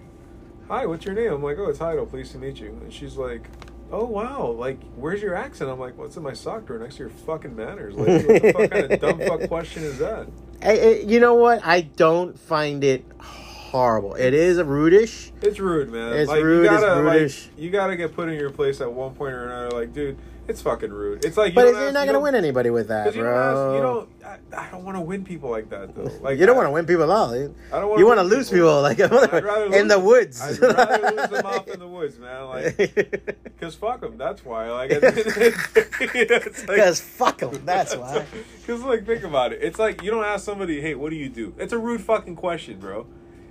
"Hi, 0.69 0.87
what's 0.87 1.05
your 1.05 1.15
name?" 1.15 1.33
I'm 1.33 1.43
like, 1.43 1.59
"Oh, 1.59 1.69
it's 1.69 1.79
Jayro. 1.79 2.09
Pleased 2.09 2.33
to 2.33 2.39
meet 2.39 2.59
you." 2.61 2.69
And 2.83 2.93
she's 2.93 3.17
like, 3.17 3.49
"Oh 3.93 4.05
wow, 4.05 4.47
like 4.49 4.79
where's 4.97 5.23
your 5.23 5.35
accent?" 5.35 5.71
I'm 5.71 5.79
like, 5.79 5.97
"What's 5.97 6.17
in 6.17 6.23
my 6.23 6.33
sock 6.33 6.67
drawer 6.67 6.79
next 6.79 6.97
to 6.97 7.05
your 7.05 7.11
fucking 7.11 7.55
manners?" 7.55 7.95
Like, 7.95 8.27
what 8.27 8.43
the 8.43 8.53
fuck 8.53 8.71
kind 8.71 8.93
of 8.93 9.01
dumb 9.01 9.19
fuck 9.21 9.49
question 9.49 9.83
is 9.85 9.99
that? 9.99 10.27
I- 10.63 10.79
I- 10.81 11.03
you 11.07 11.21
know 11.21 11.35
what? 11.35 11.65
I 11.65 11.83
don't 11.83 12.39
find 12.39 12.83
it 12.83 13.05
horrible. 13.21 14.15
It 14.15 14.35
is 14.35 14.61
rudish. 14.61 15.31
It's 15.43 15.61
rude, 15.61 15.91
man. 15.91 16.15
It's 16.15 16.29
like, 16.29 16.43
rude, 16.43 16.65
You 16.65 16.73
it's 16.73 16.83
gotta, 16.83 17.01
brutish. 17.03 17.47
Like, 17.49 17.59
you 17.61 17.71
gotta 17.71 17.97
get 17.97 18.15
put 18.15 18.29
in 18.29 18.35
your 18.39 18.51
place 18.51 18.81
at 18.81 18.93
one 18.93 19.15
point 19.15 19.35
or 19.35 19.45
another. 19.45 19.71
Like, 19.77 19.93
dude, 19.93 20.19
it's 20.49 20.63
fucking 20.63 20.91
rude. 20.91 21.25
It's 21.25 21.37
like, 21.37 21.51
you 21.51 21.55
But 21.55 21.67
you're 21.69 21.77
ask- 21.85 21.95
not 21.95 22.01
you 22.07 22.13
gonna 22.13 22.21
win 22.25 22.35
anybody 22.35 22.71
with 22.71 22.89
that, 22.89 23.15
don't, 23.15 23.25
ask, 23.27 23.55
bro. 23.55 23.75
you 23.77 23.83
don't. 23.83 24.09
I, 24.25 24.39
I 24.67 24.71
don't 24.71 24.85
want 24.85 24.97
to 24.97 25.01
win 25.03 25.25
people 25.25 25.51
like 25.51 25.69
that 25.71 25.95
though. 25.95 26.11
Like 26.21 26.39
you 26.39 26.47
don't 26.47 26.57
want 26.57 26.67
to 26.67 26.71
win 26.73 26.87
people 26.87 27.05
at 27.05 27.11
all. 27.11 27.33
dude. 27.33 27.55
I 27.73 27.81
don't 27.81 27.99
You 27.99 28.07
want 28.07 28.19
to 28.19 28.25
lose 28.25 28.51
lose 28.51 28.51
people. 28.51 28.83
like 28.83 28.99
I'd 29.01 29.75
in 29.75 29.89
the 29.89 29.99
woods. 29.99 30.41
I'd 30.41 30.59
rather 30.61 31.11
lose 31.17 31.29
them 31.31 31.47
off 31.47 31.69
in 31.69 31.79
the 31.79 31.87
woods, 31.99 32.19
man. 32.19 32.45
Like, 32.47 33.57
cause 33.61 33.75
fuck 33.75 34.01
them. 34.01 34.17
That's 34.19 34.45
why. 34.45 34.71
Like, 34.71 34.91
at 34.91 35.01
the 35.01 35.07
end 35.09 35.19
of 35.19 35.25
the 35.25 35.31
day, 35.41 36.35
it's 36.37 36.59
like- 36.61 36.67
Because 36.77 37.01
fuck 37.01 37.39
them. 37.39 37.63
That's 37.65 37.95
why. 37.97 38.25
Cause 38.67 38.83
like, 38.83 39.07
think 39.07 39.25
about 39.25 39.53
it. 39.53 39.61
It's 39.63 39.79
like 39.79 40.03
you 40.03 40.11
don't 40.11 40.25
ask 40.25 40.45
somebody, 40.45 40.81
"Hey, 40.81 40.95
what 40.95 41.11
do 41.11 41.17
you 41.17 41.29
do?" 41.29 41.55
It's 41.59 41.73
a 41.73 41.79
rude 41.79 42.01
fucking 42.03 42.37
question, 42.37 42.79
bro. 42.79 43.07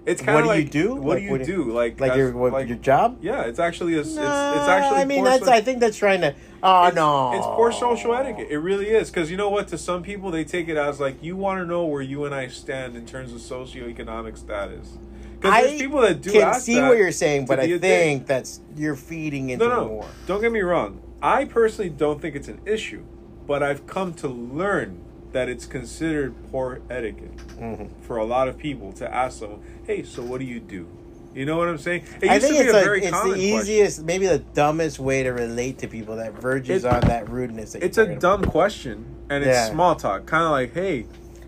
It's 0.08 0.22
kind 0.22 0.36
What 0.36 0.44
of 0.44 0.46
do 0.46 0.50
like, 0.50 0.64
you 0.74 0.84
do? 0.84 0.96
What 0.96 1.04
Like, 1.06 1.18
do 1.20 1.24
you 1.26 1.32
what 1.32 1.40
do 1.44 1.46
do? 1.46 1.72
Like, 1.74 2.00
Like 2.00 2.16
your 2.16 2.32
what, 2.32 2.54
like, 2.54 2.68
your 2.70 2.78
job? 2.78 3.18
yeah. 3.22 3.42
It's 3.42 3.60
actually 3.60 3.96
a, 3.96 4.00
it's, 4.00 4.12
it's 4.12 4.18
actually. 4.18 5.02
I 5.02 5.06
mean, 5.06 5.26
that's. 5.26 5.46
so- 5.46 5.52
I 5.52 5.60
think 5.60 5.82
that's 5.82 5.98
trying 5.98 6.22
to. 6.22 6.34
Oh 6.64 6.88
it's, 6.88 6.96
no. 6.96 7.34
It's 7.34 7.46
poor 7.46 7.74
social 7.74 8.16
etiquette. 8.16 8.48
It 8.50 8.60
really 8.60 8.88
is. 8.90 9.10
Because 9.10 9.30
you 9.30 9.36
know 9.36 9.50
what? 9.50 9.68
To 9.68 9.78
some 9.78 10.02
people, 10.04 10.32
they 10.32 10.46
take 10.46 10.70
it 10.70 10.78
as 10.78 11.02
like 11.02 11.22
you 11.22 11.36
want 11.36 11.60
to 11.60 11.66
know 11.66 11.86
where 11.86 12.02
you 12.02 12.24
and 12.24 12.34
I 12.34 12.48
stand 12.48 12.96
in 12.96 13.06
terms 13.06 13.34
of 13.34 13.40
socioeconomic 13.40 14.38
status. 14.38 14.98
Because 15.40 15.66
there's 15.66 15.82
people 15.82 16.02
that 16.02 16.22
do 16.22 16.32
can 16.32 16.54
see 16.56 16.82
what 16.82 16.98
you're 16.98 17.12
saying, 17.12 17.46
but 17.46 17.60
I 17.60 17.64
a 17.64 17.68
thing. 17.68 17.80
think 17.80 18.28
that's 18.28 18.62
you're 18.76 18.96
feeding 18.96 19.50
into 19.52 19.68
no, 19.68 19.76
no. 19.76 19.88
more. 19.88 20.06
Don't 20.26 20.42
get 20.42 20.52
me 20.52 20.62
wrong. 20.62 21.02
I 21.22 21.46
personally 21.46 21.90
don't 21.90 22.22
think 22.22 22.36
it's 22.36 22.48
an 22.48 22.62
issue, 22.66 23.04
but 23.46 23.62
I've 23.62 23.86
come 23.86 24.14
to 24.16 24.28
learn 24.28 25.04
that 25.38 25.48
it's 25.50 25.68
considered 25.68 26.34
poor 26.52 26.80
etiquette 26.90 27.38
Mhm. 27.62 27.90
for 28.02 28.18
a 28.18 28.26
lot 28.26 28.48
of 28.48 28.58
people 28.58 28.92
to 28.94 29.06
ask 29.14 29.38
someone, 29.40 29.60
"Hey, 29.86 30.02
so 30.02 30.24
what 30.24 30.40
do 30.40 30.46
you 30.46 30.60
do?" 30.60 30.88
You 31.36 31.46
know 31.46 31.58
what 31.58 31.68
I'm 31.68 31.78
saying? 31.78 32.06
It 32.24 32.28
I 32.32 32.36
used 32.36 32.48
think 32.48 32.58
to 32.58 32.64
be 32.64 32.70
it's, 32.70 32.76
a 32.76 32.82
a, 32.82 32.84
very 32.84 32.98
it's 33.04 33.12
the 33.12 33.22
question. 33.22 33.40
easiest, 33.40 34.04
maybe 34.04 34.26
the 34.26 34.40
dumbest 34.40 34.98
way 34.98 35.22
to 35.22 35.30
relate 35.30 35.78
to 35.80 35.88
people 35.88 36.16
that 36.16 36.34
verges 36.42 36.86
It- 36.86 36.92
on 36.92 37.02
that 37.02 37.30
rudeness. 37.30 37.74
That 37.74 37.84
It's 37.84 38.00
a 38.00 38.16
dumb 38.16 38.46
question, 38.46 39.06
and 39.30 39.44
it's 39.44 39.54
Yeah. 39.56 39.70
small 39.70 39.94
talk, 39.94 40.26
kind 40.26 40.44
of 40.46 40.50
like, 40.50 40.74
"Hey, 40.74 41.06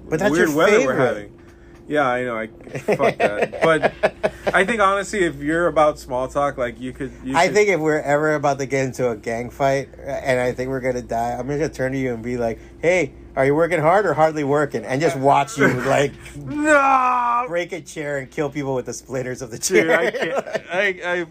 But 0.07 0.19
that's 0.19 0.31
weird 0.31 0.53
weather 0.53 0.85
we're 0.85 0.93
having." 0.95 1.31
Yeah, 1.87 2.07
I 2.07 2.23
know. 2.23 2.37
I 2.37 2.47
fuck 2.95 3.17
that, 3.17 3.61
but 3.63 3.91
I 4.53 4.63
think 4.63 4.79
honestly, 4.79 5.23
if 5.23 5.37
you're 5.41 5.65
about 5.65 5.97
small 5.97 6.27
talk, 6.27 6.55
like 6.59 6.79
you 6.79 6.91
could. 6.93 7.09
You 7.23 7.35
I 7.35 7.47
could- 7.47 7.55
think 7.55 7.69
if 7.69 7.79
we're 7.79 7.99
ever 8.01 8.35
about 8.35 8.59
to 8.59 8.67
get 8.67 8.85
into 8.85 9.09
a 9.09 9.15
gang 9.15 9.49
fight 9.49 9.89
and 10.05 10.39
I 10.39 10.51
think 10.51 10.69
we're 10.69 10.81
gonna 10.81 11.01
die, 11.01 11.35
I'm 11.39 11.47
gonna 11.47 11.67
turn 11.67 11.93
to 11.93 11.97
you 11.97 12.13
and 12.13 12.21
be 12.21 12.37
like, 12.37 12.59
"Hey, 12.79 13.13
are 13.39 13.45
you 13.45 13.55
working 13.55 13.79
hard 13.79 14.05
or 14.05 14.13
hardly 14.13 14.43
working?" 14.43 14.83
And 14.85 14.99
just 15.01 15.15
watch 15.17 15.57
you 15.57 15.67
like 15.95 16.11
no, 16.35 17.45
break 17.47 17.71
a 17.71 17.81
chair 17.81 18.17
and 18.17 18.29
kill 18.29 18.49
people 18.49 18.75
with 18.75 18.85
the 18.85 18.93
splinters 18.93 19.41
of 19.41 19.49
the 19.49 19.57
chair. 19.57 19.83
dude, 19.83 19.91
I 19.91 20.11
can't. 20.11 20.45
I, 20.71 20.85
I, 21.05 21.25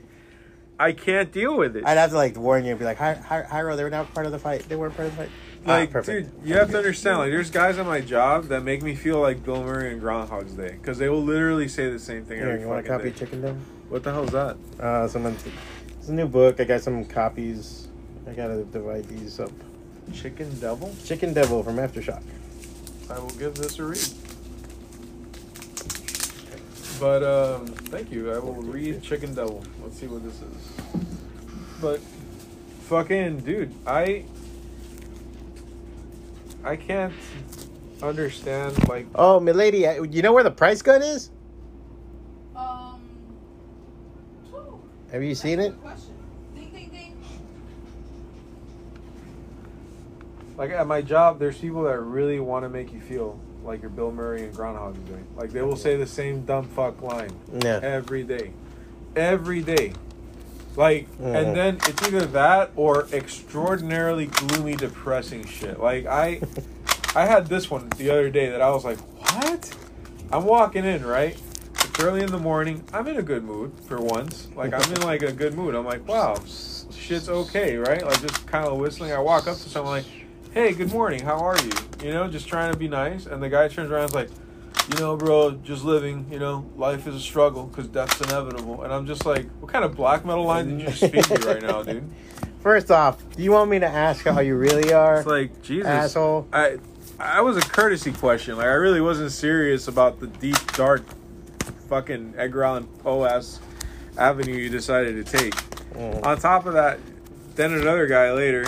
I 0.89 0.93
can't 0.93 1.31
deal 1.33 1.57
with 1.57 1.77
it. 1.77 1.85
I'd 1.87 1.99
have 1.99 2.11
to 2.11 2.17
like 2.17 2.37
warn 2.37 2.65
you 2.65 2.71
and 2.71 2.79
be 2.79 2.85
like, 2.85 2.99
"Hi, 2.99 3.15
hi, 3.15 3.43
Jayro, 3.43 3.77
they 3.77 3.85
were 3.85 3.91
not 3.91 4.13
part 4.15 4.27
of 4.27 4.33
the 4.33 4.39
fight. 4.39 4.69
They 4.69 4.77
weren't 4.77 4.97
part 4.97 5.09
of 5.09 5.17
the 5.17 5.25
fight." 5.25 5.31
Like, 5.67 5.95
Ah, 5.95 6.01
dude, 6.03 6.31
you 6.45 6.55
have 6.55 6.71
to 6.71 6.79
understand. 6.79 7.19
Like, 7.19 7.31
there's 7.31 7.51
guys 7.51 7.79
at 7.79 7.85
my 7.85 8.01
job 8.01 8.45
that 8.45 8.63
make 8.63 8.81
me 8.83 8.95
feel 8.95 9.21
like 9.21 9.45
Bill 9.45 9.63
Murray 9.63 9.91
and 9.91 10.01
Groundhog's 10.01 10.53
Day 10.53 10.79
because 10.81 10.99
they 10.99 11.09
will 11.09 11.23
literally 11.23 11.67
say 11.69 11.91
the 11.91 11.99
same 11.99 12.25
thing 12.25 12.39
Here, 12.39 12.57
you 12.59 12.69
want 12.69 12.87
a 12.87 12.89
copy 12.89 13.05
day. 13.05 13.09
of 13.11 13.17
Chicken 13.17 13.43
Dome? 13.43 13.61
What 13.89 14.03
the 14.05 14.13
hell's 14.13 14.31
that? 14.31 14.57
Uh, 14.81 15.09
someone. 15.09 15.37
It's 15.99 16.09
a 16.09 16.13
new 16.13 16.29
book. 16.29 16.61
I 16.61 16.65
got 16.65 16.81
some 16.81 17.05
copies. 17.05 17.89
I 18.27 18.33
gotta 18.33 18.65
divide 18.65 19.05
these 19.09 19.41
up. 19.41 19.51
Chicken 20.13 20.59
Devil. 20.61 20.95
Chicken 21.05 21.33
Devil 21.33 21.63
from 21.63 21.77
Aftershock. 21.77 22.23
I 23.11 23.19
will 23.19 23.31
give 23.31 23.55
this 23.55 23.79
a 23.79 23.85
read. 23.85 24.09
But 27.01 27.23
um, 27.23 27.67
thank 27.67 28.11
you. 28.11 28.33
I 28.33 28.39
will 28.39 28.55
read 28.55 29.03
Chicken 29.03 29.35
Devil. 29.35 29.63
Let's 29.83 29.99
see 29.99 30.07
what 30.07 30.25
this 30.25 30.35
is. 30.35 31.07
But 31.81 32.01
fucking 32.89 33.41
dude, 33.41 33.73
I 33.87 34.25
I 36.65 36.75
can't 36.77 37.13
understand 38.03 38.89
like 38.89 39.07
Oh, 39.15 39.39
milady, 39.39 39.87
I- 39.87 40.01
you 40.01 40.23
know 40.23 40.33
where 40.33 40.43
the 40.45 40.51
price 40.51 40.83
gun 40.83 41.03
is? 41.03 41.31
Um. 42.57 43.01
Have 45.13 45.23
you 45.23 45.37
seen 45.37 45.61
it? 45.61 45.81
Question. 45.81 46.15
Like 50.59 50.71
at 50.71 50.87
my 50.87 51.01
job. 51.01 51.39
There's 51.39 51.57
people 51.57 51.85
that 51.85 51.99
really 52.01 52.41
want 52.41 52.65
to 52.65 52.69
make 52.69 52.93
you 52.93 53.01
feel 53.01 53.41
like 53.65 53.81
you're 53.81 53.91
Bill 53.91 54.13
Murray 54.13 54.45
and 54.45 54.55
Groundhog's 54.55 54.99
Day. 55.11 55.21
Like 55.37 55.51
they 55.53 55.63
will 55.63 55.77
say 55.77 55.97
the 55.97 56.07
same 56.07 56.45
dumb 56.45 56.67
fuck 56.69 57.01
line. 57.01 57.31
Yeah. 57.65 57.81
every 57.83 58.25
day, 58.25 58.53
every 59.17 59.63
day. 59.63 59.95
Like, 60.77 61.09
Mhm. 61.19 61.35
and 61.35 61.57
then 61.57 61.77
it's 61.89 62.07
either 62.07 62.25
that 62.27 62.71
or 62.77 63.09
extraordinarily 63.13 64.27
gloomy, 64.27 64.77
depressing 64.77 65.45
shit. 65.45 65.81
Like 65.81 66.07
I, 66.07 66.41
I 67.17 67.27
had 67.27 67.47
this 67.47 67.71
one 67.71 67.89
the 67.97 68.11
other 68.11 68.31
day 68.31 68.51
that 68.51 68.61
I 68.61 68.71
was 68.71 68.85
like, 68.85 68.99
what? 68.99 69.75
I'm 70.31 70.45
walking 70.45 70.85
in 70.85 71.05
right. 71.05 71.37
It's 71.75 72.01
early 72.01 72.21
in 72.23 72.31
the 72.31 72.39
morning. 72.39 72.85
I'm 72.93 73.09
in 73.09 73.17
a 73.17 73.23
good 73.23 73.43
mood 73.45 73.73
for 73.87 73.99
once. 74.01 74.47
Like 74.55 74.73
I'm 74.75 74.93
in 74.95 75.03
like 75.03 75.23
a 75.23 75.33
good 75.33 75.55
mood. 75.55 75.75
I'm 75.75 75.85
like, 75.87 76.07
wow, 76.07 76.37
shit's 76.95 77.29
okay, 77.29 77.77
right? 77.77 78.05
Like 78.05 78.21
just 78.21 78.47
kind 78.47 78.67
of 78.67 78.79
whistling. 78.79 79.13
I 79.13 79.19
walk 79.19 79.49
up 79.49 79.57
to 79.57 79.69
someone 79.69 79.95
like, 79.95 80.05
hey, 80.53 80.73
good 80.73 80.91
morning. 80.93 81.21
How 81.21 81.39
are 81.39 81.59
you? 81.63 81.71
You 82.03 82.13
know, 82.13 82.29
just 82.29 82.49
trying 82.49 82.73
to 82.73 82.79
be 82.79 82.89
nice. 82.89 83.27
And 83.27 83.43
the 83.43 83.49
guy 83.49 83.69
turns 83.69 83.91
around 83.91 84.05
and 84.05 84.11
is 84.11 84.15
like, 84.15 84.31
you 84.91 84.99
know, 84.99 85.17
bro, 85.17 85.53
just 85.53 85.85
living, 85.85 86.27
you 86.31 86.39
know, 86.39 86.65
life 86.77 87.07
is 87.07 87.15
a 87.15 87.21
struggle 87.21 87.67
because 87.67 87.87
death's 87.87 88.21
inevitable. 88.21 88.83
And 88.83 88.93
I'm 88.93 89.07
just 89.07 89.27
like, 89.27 89.47
what 89.61 89.71
kind 89.71 89.85
of 89.85 89.95
black 89.95 90.25
metal 90.25 90.45
line 90.45 90.69
did 90.69 90.81
you 90.81 90.87
just 90.87 91.01
feed 91.01 91.41
me 91.41 91.47
right 91.47 91.63
now, 91.63 91.83
dude? 91.83 92.09
First 92.63 92.91
off, 92.91 93.23
do 93.37 93.43
you 93.43 93.53
want 93.53 93.71
me 93.71 93.79
to 93.79 93.87
ask 93.87 94.25
how 94.25 94.41
you 94.41 94.57
really 94.57 94.93
are? 94.93 95.19
It's 95.19 95.27
like, 95.27 95.63
Jesus. 95.63 95.87
Asshole. 95.87 96.49
I, 96.53 96.79
I 97.19 97.41
was 97.43 97.57
a 97.57 97.61
courtesy 97.61 98.13
question. 98.13 98.57
Like, 98.57 98.67
I 98.67 98.73
really 98.73 99.01
wasn't 99.01 99.33
serious 99.33 99.87
about 99.87 100.19
the 100.19 100.27
deep, 100.27 100.61
dark, 100.73 101.05
fucking 101.89 102.35
Edgar 102.37 102.65
Allan 102.65 102.87
Poe 103.03 103.25
ass 103.25 103.61
avenue 104.17 104.55
you 104.55 104.71
decided 104.71 105.25
to 105.25 105.39
take. 105.39 105.55
Mm. 105.93 106.25
On 106.25 106.39
top 106.39 106.67
of 106.67 106.75
that, 106.75 106.99
then 107.55 107.73
another 107.73 108.07
guy 108.07 108.33
later, 108.33 108.65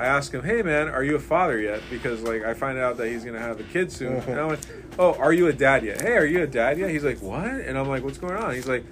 I 0.00 0.06
asked 0.06 0.32
him, 0.32 0.42
"Hey 0.42 0.62
man, 0.62 0.88
are 0.88 1.04
you 1.04 1.14
a 1.16 1.20
father 1.20 1.58
yet?" 1.60 1.82
Because 1.90 2.22
like 2.22 2.42
I 2.42 2.54
find 2.54 2.78
out 2.78 2.96
that 2.96 3.08
he's 3.08 3.24
gonna 3.24 3.38
have 3.38 3.60
a 3.60 3.64
kid 3.64 3.92
soon, 3.92 4.14
and 4.16 4.40
I 4.40 4.46
went, 4.46 4.66
"Oh, 4.98 5.12
are 5.14 5.32
you 5.32 5.46
a 5.48 5.52
dad 5.52 5.84
yet?" 5.84 6.00
Hey, 6.00 6.16
are 6.16 6.24
you 6.24 6.42
a 6.42 6.46
dad 6.46 6.78
yet? 6.78 6.88
He's 6.90 7.04
like, 7.04 7.20
"What?" 7.20 7.44
And 7.44 7.76
I'm 7.76 7.86
like, 7.88 8.02
"What's 8.02 8.16
going 8.18 8.34
on?" 8.36 8.54
He's 8.54 8.66
like, 8.66 8.82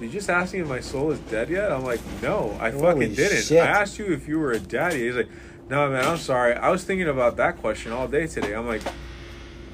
"Did 0.00 0.06
you 0.06 0.12
just 0.12 0.28
ask 0.28 0.52
me 0.52 0.60
if 0.60 0.68
my 0.68 0.80
soul 0.80 1.12
is 1.12 1.20
dead 1.30 1.48
yet?" 1.48 1.70
I'm 1.70 1.84
like, 1.84 2.00
"No, 2.22 2.56
I 2.60 2.70
Holy 2.70 2.82
fucking 2.82 3.14
didn't. 3.14 3.42
shit. 3.44 3.62
I 3.62 3.66
asked 3.66 3.98
you 4.00 4.06
if 4.12 4.26
you 4.26 4.40
were 4.40 4.50
a 4.50 4.58
daddy." 4.58 5.06
He's 5.06 5.14
like, 5.14 5.28
"No, 5.70 5.88
man, 5.90 6.04
I'm 6.04 6.18
sorry. 6.18 6.54
I 6.54 6.70
was 6.70 6.82
thinking 6.82 7.08
about 7.08 7.36
that 7.36 7.58
question 7.58 7.92
all 7.92 8.08
day 8.08 8.26
today." 8.26 8.52
I'm 8.54 8.66
like, 8.66 8.82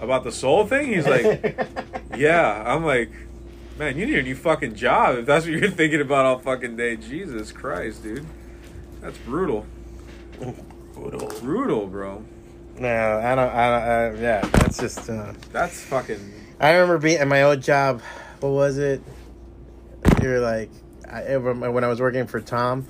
"About 0.03 0.23
the 0.23 0.33
soul 0.33 0.67
thing?" 0.67 0.93
He's 0.93 1.07
like, 1.07 1.67
"Yeah." 2.17 2.63
I'm 2.67 2.85
like. 2.85 3.11
Man, 3.77 3.99
you 3.99 4.07
need 4.07 4.21
a 4.21 4.23
new 4.23 4.37
fucking 4.37 4.77
job 4.77 5.19
if 5.19 5.27
that's 5.27 5.47
what 5.47 5.53
you're 5.53 5.69
thinking 5.69 6.01
about 6.01 6.25
all 6.27 6.39
fucking 6.39 6.77
day. 6.77 6.95
Jesus 6.95 7.51
Christ, 7.51 8.05
dude. 8.05 8.25
That's 9.01 9.19
brutal. 9.19 9.67
Brutal, 10.95 11.29
Brutal, 11.41 11.87
bro. 11.87 12.25
no, 12.79 13.19
I 13.19 13.35
don't. 13.35 13.51
I 13.51 13.71
don't. 14.11 14.19
Uh, 14.19 14.21
yeah, 14.23 14.41
that's 14.53 14.79
just. 14.79 15.09
Uh, 15.11 15.33
That's 15.53 15.81
fucking. 15.83 16.33
I 16.61 16.73
remember 16.73 16.99
being 16.99 17.19
at 17.19 17.29
my 17.29 17.43
old 17.43 17.63
job. 17.63 18.01
What 18.41 18.51
was 18.51 18.79
it? 18.79 19.03
You're 20.23 20.41
like, 20.41 20.71
I, 21.11 21.37
when 21.37 21.85
I 21.85 21.89
was 21.89 22.01
working 22.01 22.27
for 22.27 22.41
Tom, 22.41 22.87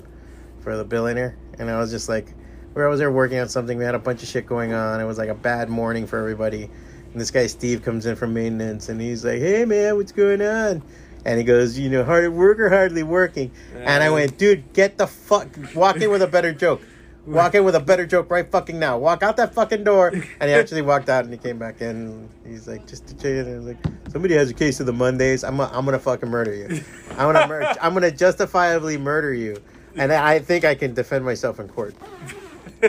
for 0.61 0.75
the 0.77 0.85
billionaire, 0.85 1.37
and 1.57 1.69
I 1.69 1.77
was 1.79 1.91
just 1.91 2.07
like, 2.09 2.33
where 2.73 2.85
I 2.85 2.89
was 2.89 2.99
there 2.99 3.11
working 3.11 3.39
on 3.39 3.49
something. 3.49 3.77
We 3.77 3.83
had 3.85 3.95
a 3.95 3.99
bunch 3.99 4.21
of 4.21 4.29
shit 4.29 4.45
going 4.45 4.73
on. 4.73 4.99
It 4.99 5.05
was 5.05 5.17
like 5.17 5.29
a 5.29 5.35
bad 5.35 5.69
morning 5.69 6.07
for 6.07 6.19
everybody. 6.19 6.69
And 7.11 7.21
this 7.21 7.31
guy 7.31 7.47
Steve 7.47 7.81
comes 7.83 8.05
in 8.05 8.15
from 8.15 8.33
maintenance, 8.33 8.89
and 8.89 8.99
he's 8.99 9.23
like, 9.25 9.39
"Hey 9.39 9.65
man, 9.65 9.95
what's 9.95 10.11
going 10.11 10.41
on?" 10.41 10.83
And 11.25 11.37
he 11.39 11.43
goes, 11.43 11.77
"You 11.79 11.89
know, 11.89 12.03
hard 12.03 12.23
at 12.25 12.33
work 12.33 12.59
or 12.59 12.69
hardly 12.69 13.03
working?" 13.03 13.51
And 13.75 14.03
I 14.03 14.09
went, 14.09 14.37
"Dude, 14.37 14.73
get 14.73 14.97
the 14.97 15.07
fuck, 15.07 15.47
walk 15.73 15.97
in 16.01 16.09
with 16.11 16.21
a 16.21 16.27
better 16.27 16.53
joke." 16.53 16.81
Walk 17.25 17.55
in 17.55 17.63
with 17.63 17.75
a 17.75 17.79
better 17.79 18.05
joke 18.05 18.29
right 18.29 18.49
fucking 18.49 18.77
now. 18.77 18.97
Walk 18.97 19.23
out 19.23 19.37
that 19.37 19.53
fucking 19.53 19.83
door. 19.83 20.09
And 20.09 20.23
he 20.23 20.49
actually 20.53 20.83
walked 20.83 21.09
out 21.09 21.23
and 21.23 21.33
he 21.33 21.39
came 21.39 21.57
back 21.57 21.81
in. 21.81 22.29
He's 22.45 22.67
like, 22.67 22.85
just 22.85 23.07
to 23.07 23.29
in. 23.29 23.47
And 23.47 23.65
like, 23.65 23.77
somebody 24.11 24.35
has 24.35 24.49
a 24.51 24.53
case 24.53 24.79
of 24.79 24.85
the 24.85 24.93
Mondays. 24.93 25.43
I'm, 25.43 25.59
i 25.59 25.67
I'm 25.71 25.85
gonna 25.85 25.99
fucking 25.99 26.29
murder 26.29 26.53
you. 26.53 26.83
I'm 27.11 27.33
gonna 27.33 27.47
mur- 27.47 27.73
I'm 27.81 27.93
gonna 27.93 28.11
justifiably 28.11 28.97
murder 28.97 29.33
you. 29.33 29.57
And 29.95 30.11
I 30.11 30.39
think 30.39 30.65
I 30.65 30.75
can 30.75 30.93
defend 30.93 31.25
myself 31.25 31.59
in 31.59 31.67
court. 31.69 31.95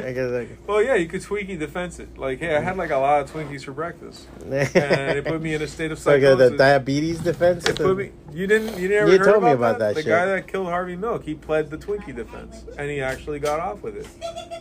I 0.05 0.13
guess 0.13 0.31
like, 0.31 0.49
Well, 0.67 0.83
yeah, 0.83 0.95
you 0.95 1.07
could 1.07 1.23
Twinkie 1.23 1.59
defense 1.59 1.99
it. 1.99 2.19
Like, 2.19 2.39
hey, 2.41 2.55
I 2.57 2.61
had 2.61 2.77
like 2.77 2.91
a 2.91 2.97
lot 2.97 3.21
of 3.23 3.31
Twinkies 3.33 3.65
for 3.65 3.73
breakfast, 3.73 4.27
and 4.45 5.19
it 5.19 5.25
put 5.25 5.41
me 5.43 5.55
in 5.55 5.63
a 5.63 5.67
state 5.67 5.91
of 5.93 5.99
like 6.07 6.21
psychosis. 6.23 6.51
the 6.51 6.57
diabetes 6.57 7.21
defense. 7.21 7.67
it 7.67 7.77
put 7.77 7.97
me. 7.97 8.11
You 8.33 8.47
didn't. 8.47 8.79
You 8.79 8.89
never 8.89 9.11
You 9.13 9.19
told 9.19 9.43
me 9.43 9.51
about, 9.53 9.77
about 9.77 9.79
that 9.79 9.95
The 9.95 10.03
shit. 10.03 10.09
guy 10.11 10.27
that 10.27 10.47
killed 10.49 10.67
Harvey 10.67 10.97
Milk, 10.97 11.25
he 11.25 11.35
pled 11.35 11.71
the 11.71 11.79
Twinkie 11.79 12.15
defense, 12.15 12.65
and 12.79 12.91
he 12.91 13.01
actually 13.01 13.39
got 13.39 13.61
off 13.61 13.83
with 13.83 13.97
it. 13.97 14.07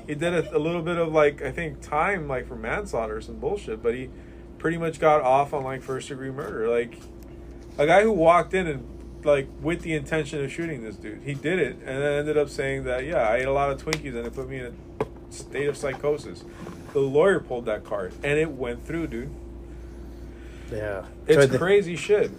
He 0.07 0.15
did 0.15 0.33
a, 0.33 0.55
a 0.55 0.59
little 0.59 0.81
bit 0.81 0.97
of 0.97 1.11
like 1.11 1.41
I 1.41 1.51
think 1.51 1.81
time 1.81 2.27
like 2.27 2.47
for 2.47 2.55
manslaughter 2.55 3.17
or 3.17 3.21
some 3.21 3.35
bullshit, 3.39 3.81
but 3.83 3.93
he 3.95 4.09
pretty 4.57 4.77
much 4.77 4.99
got 4.99 5.21
off 5.21 5.53
on 5.53 5.63
like 5.63 5.81
first 5.81 6.07
degree 6.09 6.31
murder. 6.31 6.67
Like 6.69 6.97
a 7.77 7.85
guy 7.85 8.01
who 8.03 8.11
walked 8.11 8.53
in 8.53 8.67
and 8.67 8.87
like 9.25 9.47
with 9.61 9.81
the 9.81 9.93
intention 9.95 10.43
of 10.43 10.51
shooting 10.51 10.83
this 10.83 10.95
dude, 10.95 11.23
he 11.23 11.33
did 11.33 11.57
it, 11.59 11.77
and 11.77 12.01
then 12.01 12.19
ended 12.19 12.37
up 12.37 12.47
saying 12.49 12.83
that 12.85 13.03
yeah, 13.05 13.27
I 13.27 13.37
ate 13.37 13.45
a 13.45 13.51
lot 13.51 13.71
of 13.71 13.83
Twinkies 13.83 14.15
and 14.15 14.25
it 14.27 14.33
put 14.33 14.47
me 14.47 14.59
in 14.59 14.65
a 14.67 14.94
state 15.29 15.67
of 15.67 15.77
psychosis. 15.77 16.43
The 16.93 16.99
lawyer 16.99 17.39
pulled 17.39 17.65
that 17.65 17.83
card, 17.83 18.13
and 18.23 18.39
it 18.39 18.49
went 18.51 18.85
through, 18.85 19.07
dude. 19.07 19.29
yeah. 20.71 21.03
It's 21.27 21.41
So 21.41 21.47
the- 21.47 21.57
crazy 21.57 21.95
shit. 21.95 22.31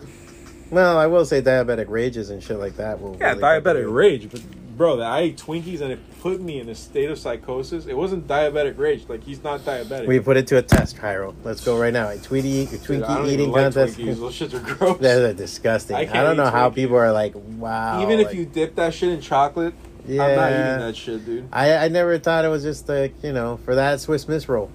well, 0.71 0.99
I 0.99 1.07
will 1.07 1.25
say 1.25 1.40
diabetic 1.43 1.87
rages 1.88 2.31
and 2.31 2.43
shit 2.43 2.59
like 2.59 2.76
that 2.76 3.00
will. 3.00 3.16
Yeah, 3.21 3.31
really- 3.31 3.43
diabetic 3.43 3.93
rage, 3.95 4.28
but 4.31 4.40
bro, 4.76 4.97
that 4.97 5.07
I 5.11 5.21
ate 5.21 5.37
Twinkies 5.38 5.81
and 5.81 5.93
it 5.93 5.99
put 6.21 6.40
me 6.40 6.59
in 6.61 6.69
a 6.69 6.75
state 6.75 7.11
of 7.11 7.19
psychosis. 7.19 7.87
It 7.87 7.97
wasn't 7.97 8.26
diabetic 8.26 8.76
rage. 8.78 9.05
Like 9.09 9.23
he's 9.25 9.43
not 9.45 9.61
diabetic. 9.61 10.07
We 10.07 10.21
put 10.21 10.37
it 10.37 10.47
to 10.49 10.59
a 10.59 10.62
test, 10.62 10.97
Jayro. 10.99 11.35
Let's 11.45 11.64
go 11.64 11.78
right 11.78 11.93
now. 11.93 12.09
A 12.09 12.16
Tweety, 12.19 12.66
Dude, 12.66 12.81
Twinkie 12.81 13.09
I 13.09 13.16
don't 13.19 13.26
eating 13.28 13.52
like 13.52 13.64
contest. 13.64 13.99
Twinkies. 13.99 14.16
Those 14.19 14.38
shits 14.38 14.55
are 14.55 14.75
gross. 14.75 14.99
They're 14.99 15.33
disgusting. 15.33 15.97
I 15.97 16.00
I, 16.00 16.23
don't 16.23 16.37
know 16.37 16.50
how 16.50 16.69
people 16.71 16.97
are 16.97 17.12
like, 17.12 17.35
wow. 17.37 18.02
Even 18.02 18.21
if 18.21 18.28
like- 18.28 18.37
you 18.37 18.45
dip 18.45 18.75
that 18.76 18.93
shit 18.93 19.11
in 19.11 19.21
chocolate, 19.21 19.73
yeah, 20.06 20.25
I'm 20.25 20.36
not 20.36 20.52
eating 20.52 20.86
that 20.86 20.96
shit, 20.96 21.26
dude. 21.26 21.48
I 21.52 21.76
I 21.76 21.88
never 21.88 22.18
thought 22.18 22.44
it 22.44 22.48
was 22.48 22.62
just 22.62 22.88
like 22.88 23.14
you 23.22 23.32
know 23.32 23.58
for 23.64 23.75
that 23.75 24.00
Swiss 24.00 24.28
Miss 24.28 24.48
roll. 24.48 24.70